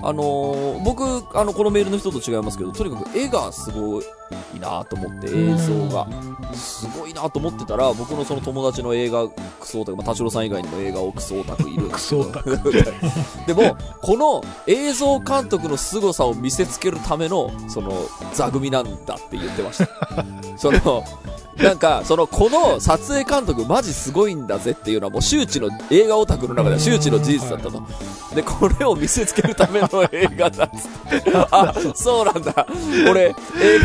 [0.04, 1.04] あのー僕、
[1.38, 4.06] あの、このメールの人と違いますけど、とにかく絵がすごい
[4.60, 6.08] なと思って、映像が。
[6.54, 11.94] すごいなと思ってたら、僕のその友達の映画クソオタク、まあ、田代さん以外にも映画をクソオタクいるんで
[13.48, 17.92] でも、この映像監督の凄さを見せつけるための、その、
[18.34, 20.58] 座組なんだって言ってました。
[20.58, 21.04] その、
[21.58, 27.82] なんか、その、この撮影監督マジすごいんだぜっていうのはもう周知の、映画オタクの中では周知の事実だったと。
[28.36, 30.88] で、これを見せつけるための映画だっつ
[31.18, 31.32] って。
[31.52, 32.66] あ、 そうなんだ。
[33.10, 33.34] 俺、映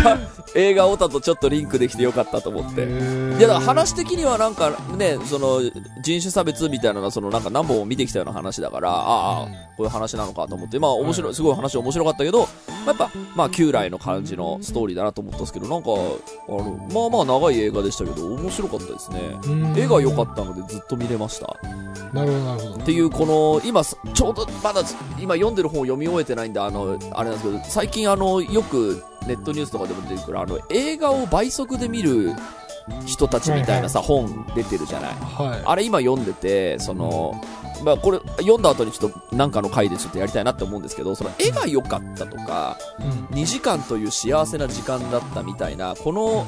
[0.03, 0.19] 画、
[0.55, 2.85] 映画オタとちょっとリンクできてよかったと思って。
[2.85, 5.61] いや、だから話的にはなんかね、その、
[6.03, 12.47] 人種差別みたいなのは、そのなんか何本も見てきたような話だから、ああ、こういう話なのかと思って、まあ面白い、すごい話面白かったけど、ま
[12.85, 19.39] あ、やっぱ、まあ旧来の感じのストーリーだなと思ったんですけど、なんか、あの、まあまあ長い映画でしたけど、面白かったですね。
[19.47, 21.57] うん絵が良かったのでずっと見れました。
[22.13, 22.79] なるほど、なるほどっ。
[22.83, 24.83] ていう、この、今、ちょうど、まだ、
[25.19, 32.33] 今読んでる本を読み終えてないんで、あの、あれなんですけど、最近、あの、よく、ネットニュースとかでも出てくる、あの、映画を倍速で見る
[33.05, 35.11] 人たちみたいなさ、本出てるじゃない。
[35.15, 37.35] はあれ今読んでて、その、
[37.85, 43.03] まあこれ、読んだ後にちょっと、なんかの回でちょっとやりたいなって思うんですけど、その絵が良かったとか、い。
[43.03, 43.11] うん。
[43.41, 46.47] 2時間という幸せな時間だったみたいな、この、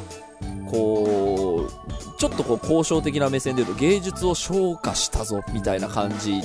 [0.70, 6.42] こう、ちょっとこう交渉的な目線で言うと芸術を昇華したぞみたいな感じ。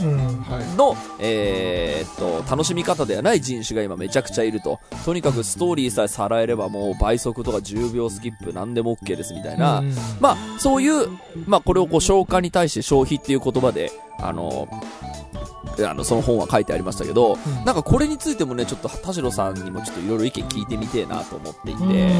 [0.77, 4.79] の、えーっと、楽しみ方ではない人種が今めちゃくちゃいると。
[5.03, 9.79] とにかくストーリーさえさらえればもう倍速とか10秒スキップ何でも OK ですみたいな。
[9.79, 11.09] うんまあ、そういう、
[11.47, 14.67] まあ、これをこう消化に対して消費っていう言葉で、あの、
[15.81, 17.65] あの、その本は書いてありましたけど、うん。
[17.65, 22.11] なんかこれについてもね、ちょっと田代さんにもちょっといろいろ意見聞いてみてえなと思っていて、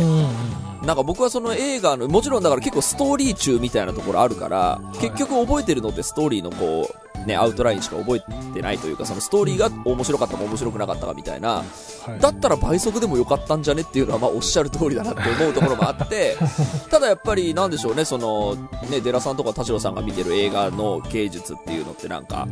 [0.85, 4.97] なんか僕はその映画の、もちろんだから結構ストーリー中みたいなところあるから、い。
[4.97, 11.63] 結局覚えてるのってストーリーのこう、ね、アウトラインしか覚えてないというか、そのストーリーが面白かったか面白くなかったかみたいな、
[12.05, 12.19] はい。
[12.19, 16.35] だったら倍速でもよかったんじゃねっていうのは、まあおっしゃる通りだなって思うところもあって、
[16.91, 18.55] ただやっぱりなんでしょうね、その、
[18.89, 22.47] ね、デラさんとか田代さんが見てる映画の芸術っていうのってなんか、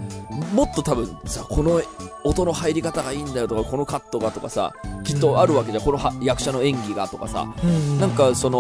[0.54, 1.82] もっと多分さ、この
[2.26, 4.74] 音の入り方がいいんだよとか、このカットがとかさ、
[5.06, 8.60] きっとあるわけじゃん、このは役者の演技がとかさ、うんなんかその、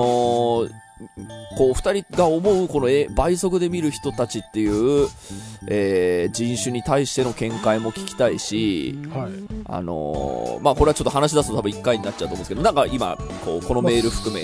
[1.57, 5.09] こう二人が思うこの絵倍速で見る人たちっていう、
[5.67, 9.31] えー人種に対しての見解も聞きたいし、はい。
[9.65, 14.43] あのーまあこれはちょっと話し出すと多分1回になっちゃうと思うんですけど、なんか今、こう、このメール含め、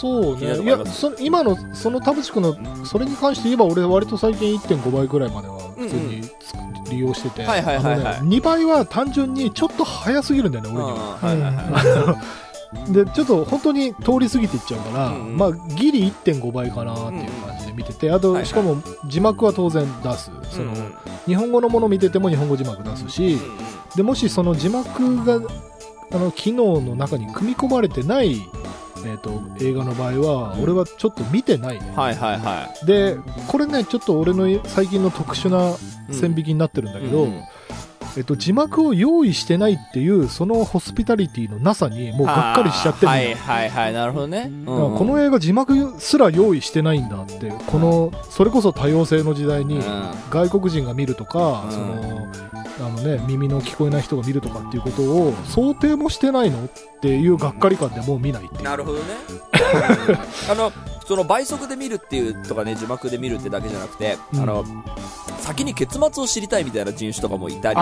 [0.00, 0.66] そう気になるね。
[0.66, 6.54] いや、そ今の、その田淵君の、それに関して言えば、俺割と最近1.5倍ぐらいまでは普通につ
[6.94, 7.94] 利用してて、はいはいはいはい。
[8.16, 11.18] あのね2倍は単純にちょっと早すぎるんだよね、俺には。
[11.20, 12.44] はいはいはい
[12.88, 15.36] で、ちょっと本当に通り過ぎていっちゃうから、うんうん。
[15.36, 18.46] まあ、ギリ1.5倍かなっていう感じで見てて、あと、はいはい。
[18.46, 20.30] しかも字幕は当然出す。
[20.50, 20.94] その、うんうん。
[21.26, 23.38] 日本語のもの見てても日本語字幕出すし、
[23.96, 25.40] で、もしその字幕が、
[26.12, 28.36] あの、機能の中に組み込まれてない、
[29.06, 30.62] えっ、と、映画の場合は、うん。
[30.64, 31.92] 俺はちょっと見てないね。
[31.94, 33.16] はいはいはで、
[33.48, 35.93] これね、ちょっと俺の最近の特殊ない。
[36.10, 37.30] 線引きになってるんだけど、うん。
[37.30, 37.42] うん
[38.16, 44.50] えっと、字幕を用意してないっていう、そのホスピタリティのなさに、もうがっかりしちゃってるはいはいはい、なるほどね。
[44.64, 49.82] だからこの映画字幕すら用意してないんだって、この、それこそ多様性の時代にうん、
[50.30, 51.72] 外国人が見るとか、うん。
[51.72, 52.28] その、
[52.80, 56.68] あのね、耳の聞こえない人が見るとかっていうことを想定もしてないのっ
[57.00, 58.62] ていうがっかり感でもう見ないっていう。
[58.62, 59.04] なるほどね。
[60.50, 60.72] あの、
[61.06, 64.42] その倍速で見るっていうとかね、字幕で見るってだけじゃなくて、うん。
[64.42, 64.64] あの、
[65.44, 67.78] 先に結末を知りたいみたいな人種とかもいたり、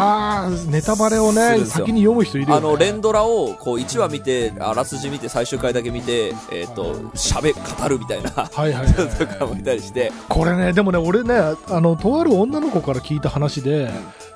[0.68, 2.57] ネタバレをね、先に読む人いるよ、ね。
[2.57, 9.38] あの、連ドラを、こう、1話見て、あらすじ見て、最終回だけ見て、えっ、と、喋、語るみたいな、はいはいはい人とはい。
[9.38, 13.90] かもいたりして、これね、でもね、俺ね、あの、とある女の子から聞いた話で、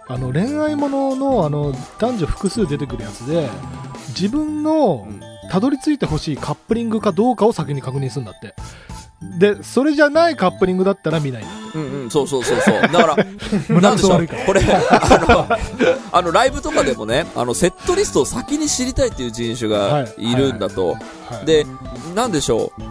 [0.07, 3.49] あの、恋愛ものの、あの、男女複数出てくるやつで、
[4.09, 8.57] 自分の、うんたどり着いてほしいカップリングかどうかを先に確認するんだって。
[9.39, 11.66] で、それじゃないカップリングだったら見ないんだ。
[11.77, 12.81] うんうん、そうそうそうそう。
[12.81, 13.17] だから、
[13.69, 14.29] 胸なんでしょう。
[14.47, 15.47] これ、あの、
[16.13, 20.93] あの、ライブとかでもね、あの、セットリストを先に知りたいっていう人種がいるんだと。
[20.93, 20.99] は
[21.43, 21.67] い、で、
[22.15, 22.83] なんでしょう。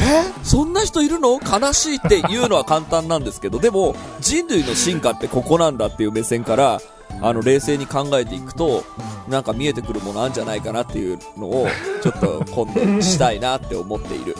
[0.00, 0.24] え？
[0.44, 1.40] そんな人いるの？
[1.40, 6.80] 悲しいって言うのは簡単なんですけど、でも、人類の進化ってここなんだっていう目線から、
[7.20, 8.84] あの、冷静に考えていくと、
[9.28, 11.66] なんか見えてくるものあるんじゃないかなっていうのを、
[12.02, 14.36] ちょっと今度したいなって思っている。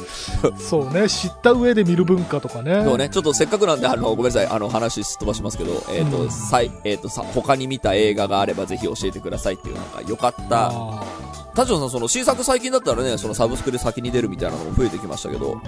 [0.59, 2.83] そうね、知った上で見る文化とかね。
[2.85, 6.31] そうね、ちょっとせっかくなんで、あの、ごめんなさい、あの、話すっ飛ばしますけど、えっ、と、うん。
[6.31, 10.68] さい、えっ、と、さ、他に見た映画があればぜひ教えてくださいっていう、なんか、よかった。
[10.72, 11.02] あ
[11.54, 15.61] 田代さん、その、新作最近だったらね、そのサブスクで先に出るみたいなのも増えてきましたけど、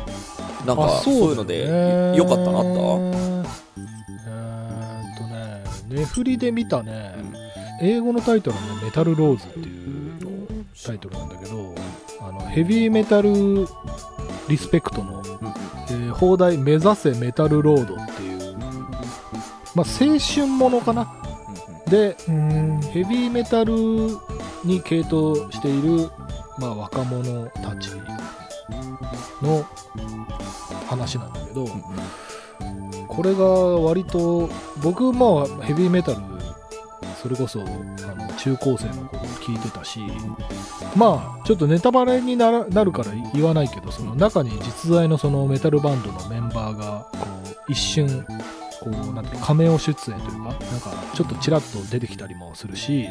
[0.65, 2.65] なんか、そういうので、よかったなあっ
[3.45, 4.00] た？
[5.91, 7.17] ネフリで見たね、
[7.83, 11.75] 英語のタイトルはね、メタルローズっていうタイトルなんだけど、
[12.21, 13.67] あの、ヘビーメタル
[14.49, 15.21] リスペクトの、
[15.89, 18.57] えー放題目指せメタルロードっていう、
[19.75, 21.13] まあ、青春ものかな？
[21.89, 22.81] で、うん。
[22.83, 23.73] ヘビーメタル
[24.65, 26.09] に傾倒している、
[26.59, 27.91] まあ、若者たち
[29.43, 29.67] の
[30.87, 31.67] 話なんだけど、
[33.11, 34.49] これが割と
[34.83, 36.19] 僕もヘビーメタル
[37.21, 40.01] それこそあの中高生の頃聞いてたし
[40.97, 47.19] まあちょっとネタバレにならなるから言わないけどその中に実在のそのメタルバンドのメンバーがこ
[47.69, 48.25] う一瞬
[48.81, 50.59] こうなんていうの仮面を出演というかなんか
[51.15, 53.07] ちょっとちらっと出てきたりもするし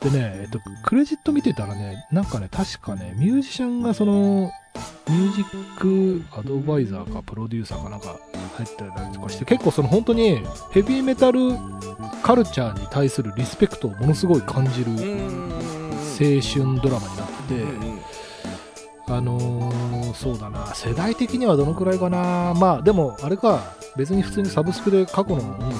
[0.00, 4.50] でね、えっと、クレジット見てたらねなんかね確かねミュージシャンがその
[5.08, 8.18] ミュージックアドバイザーかプロデューサーかなんか
[8.56, 10.40] 入ってたりとかして結構その本当に
[10.72, 11.52] ヘビーメタル
[12.22, 14.98] カルチャーに対するリスペクトをものすごい感じるうん。
[14.98, 16.40] 青うん。
[16.40, 18.13] 春ドラマになって
[19.06, 20.74] あのーそうだな。
[20.74, 22.54] 世代的にはどのくらいかな。
[22.54, 23.74] まあでもあれか。
[23.96, 25.74] 別に普通にサブスクで過去の音楽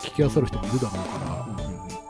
[0.00, 0.90] 聴き漁る人もいるだろうか
[1.26, 1.46] ら。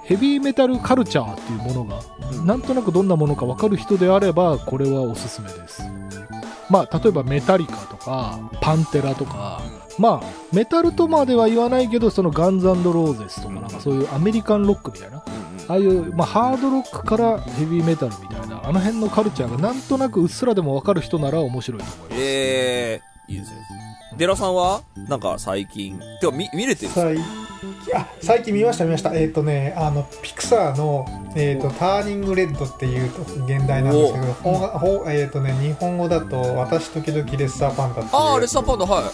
[0.04, 2.00] ヘビーメタルカルチャーっていうものが
[2.32, 2.46] うん。
[2.46, 5.82] なんとなくどんなものか分かる人であればこれはおすすめです。
[6.68, 9.62] まあ例えばメタリカとかパンテラとか。
[9.98, 15.22] まあメタルとまでは言わないけどそのガンズローゼスとかなんかそういうアメリカンロックみたいな。
[15.68, 22.20] ああいう、まあ、ハードロックからヘビーメタルみたいなあの辺のカルチャーがなんとなくうっすらでも分かる人なら面白いと思います。
[22.22, 23.58] えー、いいですね。
[24.16, 24.82] デラさんは？
[25.08, 27.02] なんか最近、てか見、見れてるんですか？
[27.02, 27.18] 最
[27.94, 29.14] あ最近見ました見ました。
[29.14, 33.10] えっ、とねあのピクサーの、えーと「ターニングレッド」っていう
[33.44, 38.08] 現代なんですけどほうほうえーとね、日本語だと「私時々レッサーパンダ」っていう。
[38.12, 39.04] ああ、レッサーパンダ、はい。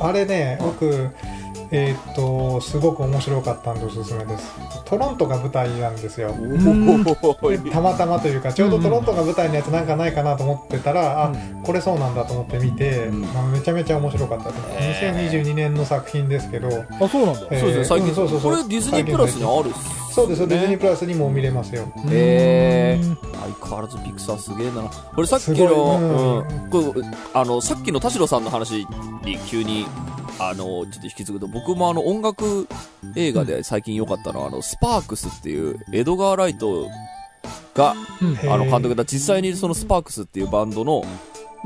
[0.00, 1.10] あれね僕
[1.70, 4.54] えっ、とすごく面白かったんでおすすめです。
[4.84, 6.34] トロントが舞台なんですよ。
[6.34, 7.04] ん
[7.70, 11.32] たまたまというかちょうどトロントが舞台のやつなんかないかなと思ってたら、あ
[11.64, 13.20] これそうなんだと思って見て、うん。
[13.22, 15.32] まあめちゃめちゃ面白かったです、へー。
[15.32, 16.68] 2022年の作品ですけど。
[16.68, 17.46] あそうなんだ。
[17.50, 18.08] えーそうですね、最近。
[18.08, 18.52] うんそうそうそう。
[18.52, 20.14] これディズニープラスにあるっす。
[20.14, 20.46] そうです、ね。
[20.46, 21.92] ディズニープラスにも見れますよ。
[22.08, 23.06] へー。
[23.06, 23.16] うん。
[23.52, 24.82] 相変わらずピクサーすげえな。
[25.14, 27.14] これさっきの、うん。
[27.34, 28.86] あの、さっきの田代さんの話
[29.24, 29.86] に急に、
[30.38, 32.68] あの、ちょっと引き継ぐと、僕もあの、音楽
[33.14, 36.88] 映画で最近良かったのは、あの、スパークスっていう、エドガー・ライト
[37.74, 37.94] が、
[38.50, 41.04] あの、監督だ、実際にそのスパークスっていうバンドの、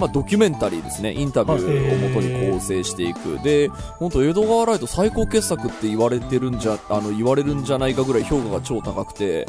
[0.00, 1.12] まあ、ドキュメンタリーですね。
[1.12, 3.38] インタビューをもとに構成していく。
[3.44, 9.46] で、本当エドガー・ライト最高傑作って言われてるんじゃ、あの、言われるんじゃないかぐらい評価が超高くて、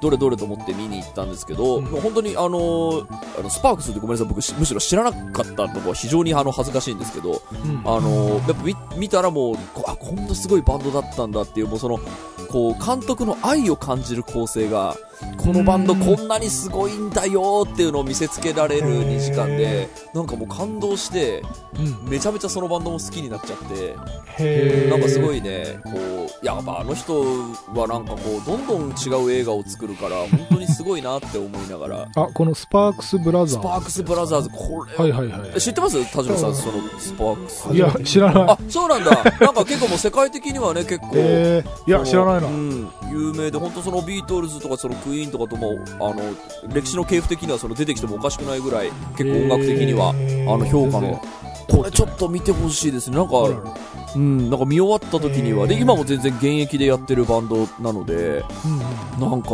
[0.00, 3.06] どれどれと思って見に行ったんですけど、うんもう本当にあのー
[3.40, 11.98] あの、スパークスってごめんなさい、僕しむしろ知らなかったのが非常にあの、恥ずかしいんですけど、うんあのーやっぱ見見たらもう、こあ、こんなすごいバンドだったんだっていう、もうその、
[12.50, 14.96] こう、監督の愛を感じる構成が、
[15.36, 21.42] このバンドこんなにすごいんだよっていうのを見せつけられる2時間で、なんかもう感動して、
[21.78, 22.10] うん。
[22.10, 23.96] めちゃめちゃそのバンドも好きになっちゃって、
[24.88, 27.22] なんかすごいね、こう、いや、まあ、あの人
[27.74, 35.06] はなんかこう、どんどん違う映画を作るから、本当にすごいなって思いながら、 あこのスパークスブラザースパークスブラザーズ、これ、は。
[35.06, 36.12] いはいはいえ知ってます？
[36.12, 37.74] 田島さん、そのスパークス。
[37.74, 38.42] いや知らない。
[38.50, 39.10] あ、そうなんだ。
[39.40, 41.10] なんか結構もう世界的にはね、結構。
[41.14, 46.16] えー、いや知らないな、うん、有名で、本当そのビートルズとかそのクイーンとかとも、あの、
[46.74, 51.22] 歴史の系譜的にはその出てきてもおかしくないぐらい、結構音楽的には、あの評価の。
[51.68, 53.16] これちょっと見てほしいですね。
[53.16, 53.36] なんか、
[54.14, 58.44] うん、なんか見終わった時には、で、今も全然現役でやってるバンドなので、
[59.18, 59.48] なんか、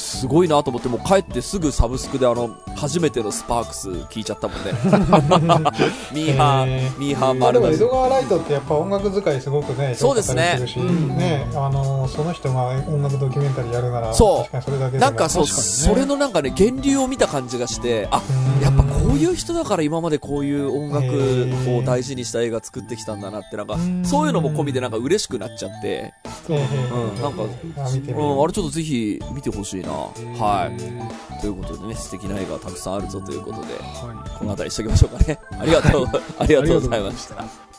[0.00, 4.72] すごいなと思って、もう帰ってすぐサブスクであの、初めてのスパークス聞いちゃったもんね。
[6.12, 7.88] ミーハえー、ミーハー丸出しも江戸。
[7.88, 10.58] 川ライトってやっぱ音楽使いすごくねそうですね。
[11.16, 14.70] ねあのその人が音楽ドキュメンタリーやるならそう。
[14.70, 18.22] れなんかそう、それのなんかね、源流を見た感じがして、あ、
[18.56, 18.62] うん。
[18.62, 26.12] やっぱこういう人だから今までこういう音楽を大事にした映画作ってきたんだなって、なんかうん、そういうのも込みでなんか嬉しくなっちゃって、
[26.48, 29.90] うんなんかうん、あれちょっとぜひ見てほしいな。
[29.90, 30.76] はい。
[30.76, 31.40] い。
[31.40, 35.38] ということでね、素敵な映画がたくさんあるぞということで、はこの辺りにしときましょうかね。
[35.58, 36.06] ありがとう、
[36.38, 37.69] ありがとうございました。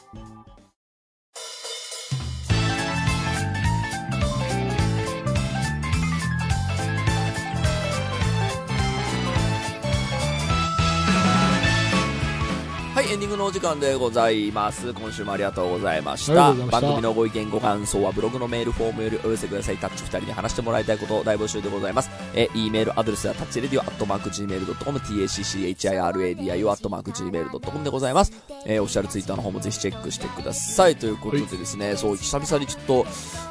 [13.12, 14.94] エンディングのお時間でございます。
[14.94, 16.54] 今週もありがとうございました。
[16.54, 19.78] した番組のご意見、ご感想はブログのメールフォームよりお寄せください。
[19.78, 22.10] タッチ2人に話してもらいたいことを大募集でございます。
[22.34, 28.32] え、e メールアドレスはタッチレディオアットマーク Gmail.com、tacchiradio アットマーク Gmail.com でございます。
[28.66, 30.96] えーオフィシャルツイッターの方もぜひチェックしてください。
[30.96, 33.06] ということでですね、そう、久々にちょっと、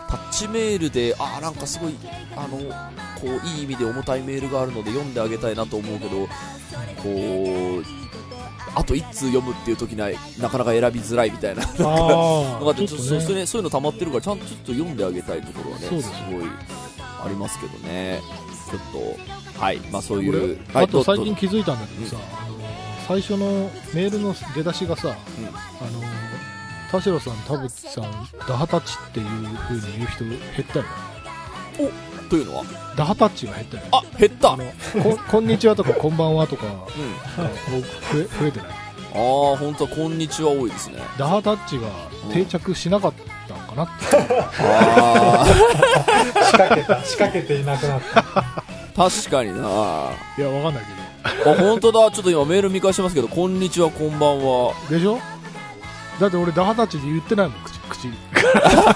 [0.08, 1.94] タッチメールで、あーなんかすごい、
[2.34, 2.56] あの、
[3.20, 6.26] こう、いい意味で重たいメールがあるので読んであげたいなと思うけど、
[7.02, 7.99] こう、
[8.75, 11.62] あと1通読むっていう時にはなかなか選びづらいみたいな。
[11.62, 16.45] あなんかあ、ちょっとそそういうねそういうの溜まってるからちゃんとちょっと読んであげたいところはねすすごい
[16.97, 18.21] ありますけどね。
[18.71, 18.81] ちょっ
[19.55, 19.79] とはい。
[19.93, 20.85] まあそうい俺うはい。
[20.85, 22.57] あと最ど近気づいたんだけどさ、あの
[23.07, 25.14] 最初のメールの出だしがさ、うん。
[25.14, 26.21] あの
[26.91, 28.05] 田代さん、田淵さん、
[28.49, 30.39] ダハタッチっていう風に言う人減っ
[30.73, 30.91] たよね。
[32.31, 32.64] というのは？
[32.97, 33.89] ダハタッチが減ったよね。
[33.93, 34.53] あ減った。
[34.53, 34.64] あの
[35.03, 36.72] ここんにちはとかこんばんはとか うん。
[36.72, 37.51] が
[38.12, 38.68] 増え増えてない。
[39.12, 41.03] ああ本当はこんにちは多いですね。
[41.18, 41.89] ダハタッチが
[42.33, 43.12] 定着しなかっ
[43.49, 44.16] たのかなって。
[44.61, 45.45] あ
[46.47, 48.20] 仕掛けた仕掛けていなくなった。
[48.20, 48.62] あ
[48.97, 50.11] 確かにな。
[50.39, 50.85] いや、わかんない
[51.45, 52.11] あ本当だ。
[52.11, 54.72] ちょっと今メール見返してますけどこんにちはこんばんは。
[54.89, 54.99] けど。
[54.99, 55.18] でしょ？
[56.20, 57.78] だって俺ダハタッチで言ってないもん、口。
[57.89, 58.09] 口。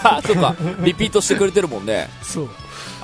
[0.04, 0.54] あ そっか。
[0.80, 2.08] リピートしてくれてるもんね。
[2.22, 2.50] そう。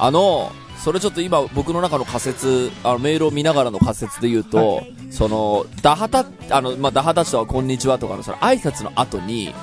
[0.01, 0.51] あの、
[0.83, 9.55] それちょっと今僕の中の仮説、あのメールを見ながらの仮説で言うと、その、ダハタ、あの、まあ、ダハタチとはこんにちはとかのその挨拶の後に、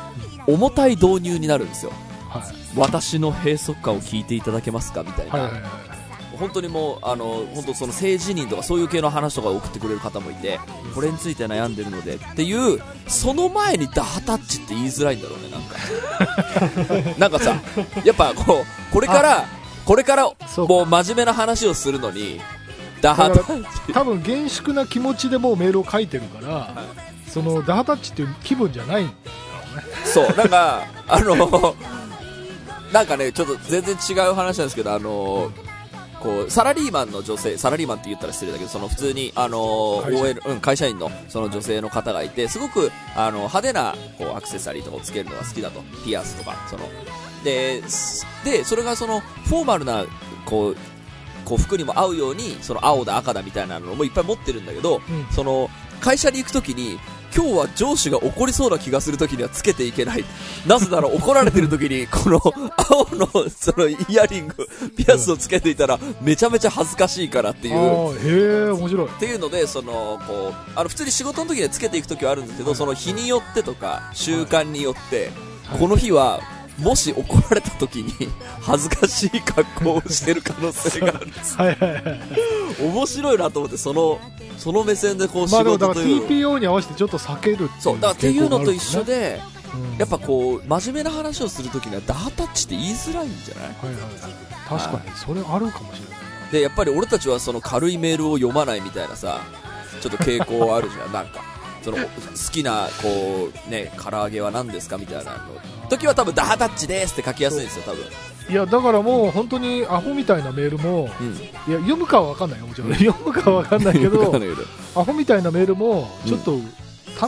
[0.45, 1.91] 重たい導入になるんですよ。
[2.29, 2.43] はい。
[2.79, 5.31] 私の閉塞感を聞いていただけますかみたいな。
[5.33, 5.71] はいはいはい。
[6.37, 10.59] 本当にもう、あの、本当その政治人とかそういう系の話とかを送ってくれる方もいて、
[10.93, 17.09] これについて悩んでるのでっていう、その前にダハタッチって言いづらいんだろうね、なんか。
[17.17, 17.59] なんかさ、
[18.03, 19.45] やっぱこう、これから、
[19.87, 22.41] これから、もう真面目な話をするのに、
[23.01, 23.93] ダハタッチ。
[23.93, 26.83] 多分厳粛な気持ちでもうメールを書いてるから、
[27.25, 29.21] そのダハタッチっていう気分じゃないんだろ
[29.73, 29.83] うね。
[30.03, 31.75] そう、なんか、あの、
[32.91, 35.53] なんかね、ちょっと全然違う話なんですけど、あの、
[36.19, 45.81] こう、サラリーマンの女性、サラリーマンって言ったら失礼だけど、その普通に、あの、会社 OL、うん、会社員のその女性の方がいて、すごく、あの、派手な、こう、アクセサリーとかをつけるのが好きだと。
[46.03, 46.89] ピアスとか、その、
[47.47, 50.05] で、すで、それがその、フォーマルな、
[50.45, 50.77] こう、
[51.45, 55.69] こう服にも合うように、その青だ赤だみたいなのもいっぱい持ってるんだけど、うんその、
[56.01, 56.99] 会社に行くときに、
[57.33, 60.25] 今日は上司が怒りそうな気がするときにはつけていけない。
[60.65, 62.41] なぜなら怒られてるときに、 この
[62.75, 64.67] 青のそのイヤリング、
[64.97, 68.65] ピアスをつけていたらめちゃめちゃ恥ずかしいからっていう。
[68.65, 69.07] へえ、面白い。
[69.07, 75.31] っていうので、その、こう、あの、普通に仕事の時にはつけていく時はあるんですけど、その日によってとか、習慣によって、
[75.65, 76.39] はいこの日は、
[76.79, 78.13] もし怒られた時に、
[78.61, 81.57] 恥ずかしい格好をしてる可能性があるんです。
[81.57, 82.19] はいはいはい。
[82.81, 84.19] 面白いなと思って、その、
[84.57, 86.27] その目線でこう仕事という。
[86.27, 93.69] TPO に合わせてちょっと避けるっていうそう、だからっていうのと一緒で、あるんやっぱこう、真面目な話をするときには、ダータッチって言いづらいんじゃない？
[93.83, 94.79] うんはいはい。
[94.79, 99.41] 確かに、それあるかもしれないで、やっぱり俺たちはその軽いメールを読まないみたいなさ、
[100.01, 101.41] ちょっと傾向あるじゃん、なんか。
[101.83, 102.03] その、好
[102.51, 105.37] きな、こう、ね、唐揚げは何ですかみたいなの。
[105.89, 108.03] 時は多分、ダータッチですって書きやすいんですよ、多分。
[108.03, 108.53] な。
[108.53, 111.33] いや、だからもう本当にアホみたいなメールも、うん。
[111.33, 112.93] いや、読むかは分かんないよ、もちろん。
[112.95, 114.41] 読むかは分かんないけど
[114.95, 116.59] アホみたいなメールも、ちょっと、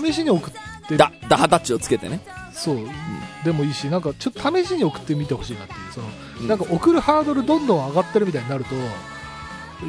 [0.02, 0.54] 試しに送っ
[0.88, 2.22] て、ダ、ダハタッチをつけてね。
[2.54, 2.78] そう、
[3.44, 6.08] でもいいし、なんか、ちょっと試しに送ってみてほしいなっていう、その、
[6.42, 8.76] うんなんか送るハードルどんどん上がってるみたいになると、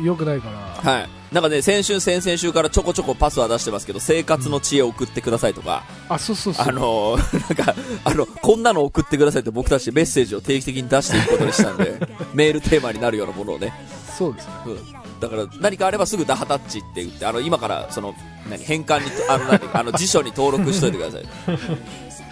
[0.04, 1.08] 良くないから、はい。
[1.32, 6.66] なんかね、先週、先々週からちょこちょこパスは出してますけど、生活の知恵を送ってくださいとか、あ、そうそうそう。
[6.66, 7.74] あのー、 なんか、
[8.04, 12.00] あの、こんなの送ってくださいって僕たちメッセージを定期的に出していくことにしたんで、
[12.34, 13.72] メールテーマになるようなものをね。
[14.18, 14.52] そうですね。
[14.66, 15.20] うん。
[15.20, 18.12] だから何かあればすぐダハタッチって言って、あの、今からその、
[18.48, 21.22] 何、変換に、あの、何、あの 辞書に登録しといてください。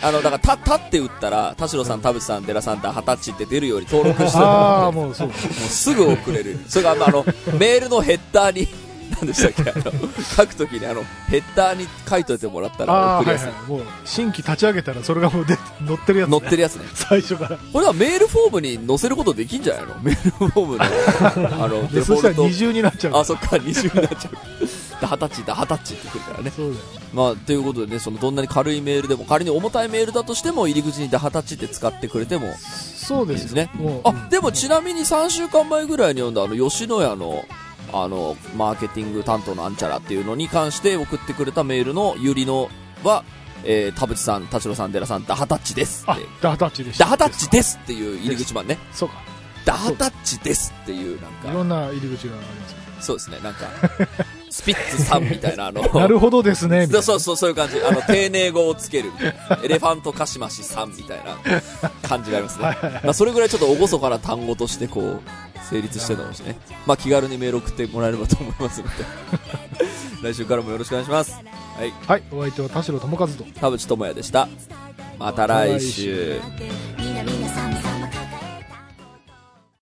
[0.01, 4.47] あの、だから、た、たって打ったら、田代さん、田淵さん、寺さん、ダハタッチって出るように登録しといて
[4.97, 6.59] もうすぐ送れる。
[6.69, 7.25] それが、あの
[7.59, 8.69] メールのヘッダーに、
[9.21, 9.93] 何でしたっけ、あの、
[10.37, 13.49] 書くときに、あの、ヘッダーに書いといてもらったらああ、送りやすい。
[13.49, 13.71] はいはい。
[13.71, 15.57] もう、新規立ち上げたらそれがもうで
[15.87, 16.85] 載ってるやつ、載ってるやつね。
[16.95, 17.59] 最初から。
[17.73, 19.95] これはメールフォームに載せることできんじゃないの？
[20.03, 20.85] メールフォームの、
[21.65, 22.49] あの、で、デフそしたらォルト。
[22.49, 23.17] 二重になっちゃう。
[23.17, 24.39] あ、そっか、二重になっちゃう。
[25.01, 26.53] ダハタッチ、ダハタッチってくるからね。
[26.55, 26.85] そうだよ。
[27.15, 33.71] まあ、ということでね、その、どんなに軽いメールでも、仮に重たいメールだとしても、入り口にダハタッチって使ってくれてもそうですね。
[33.75, 37.45] もう、あ、でもちなみに3週間前ぐらいに読んだ、あの、吉野家の、
[37.93, 42.71] あの、マーケティング担当のアンチャラっていうのに関して送ってくれたメールのゆりの
[43.05, 43.25] は、
[43.65, 47.05] えー、田淵さん、田代さん、寺さん、ダハタッチですあって。、ダハタッチでした。
[47.05, 48.79] ダハタッチですっていう入り口版ね。
[48.93, 49.17] そうか。
[49.65, 53.67] ダハタッチですっていう、いなんか、ろんな入り口がありますけそうですね、なんか、
[54.51, 55.93] スピッツさんみたいな、あの、ど。
[56.01, 57.03] なるほどですね、みたいな。
[57.03, 57.77] そうそう、そういう感じ。
[57.81, 59.11] あの、丁寧語をつける。
[59.63, 61.61] エレファントカシマシさんみたいな
[62.03, 62.65] 感じがありますね。
[63.05, 65.23] まあ、それぐらいちょっと厳かな単語として、こう、
[65.65, 66.57] 成立してたかもしれない。
[66.87, 68.93] まあ、気軽にメール送ってもらえればと思いますので。
[70.23, 71.33] 来週からもよろしくお願いします。
[71.33, 71.41] は
[71.85, 71.93] い。
[72.07, 73.45] はい、お相手は田代智和と。
[73.61, 74.49] 田淵智也でした。
[75.19, 76.41] また来週。
[76.99, 77.38] 南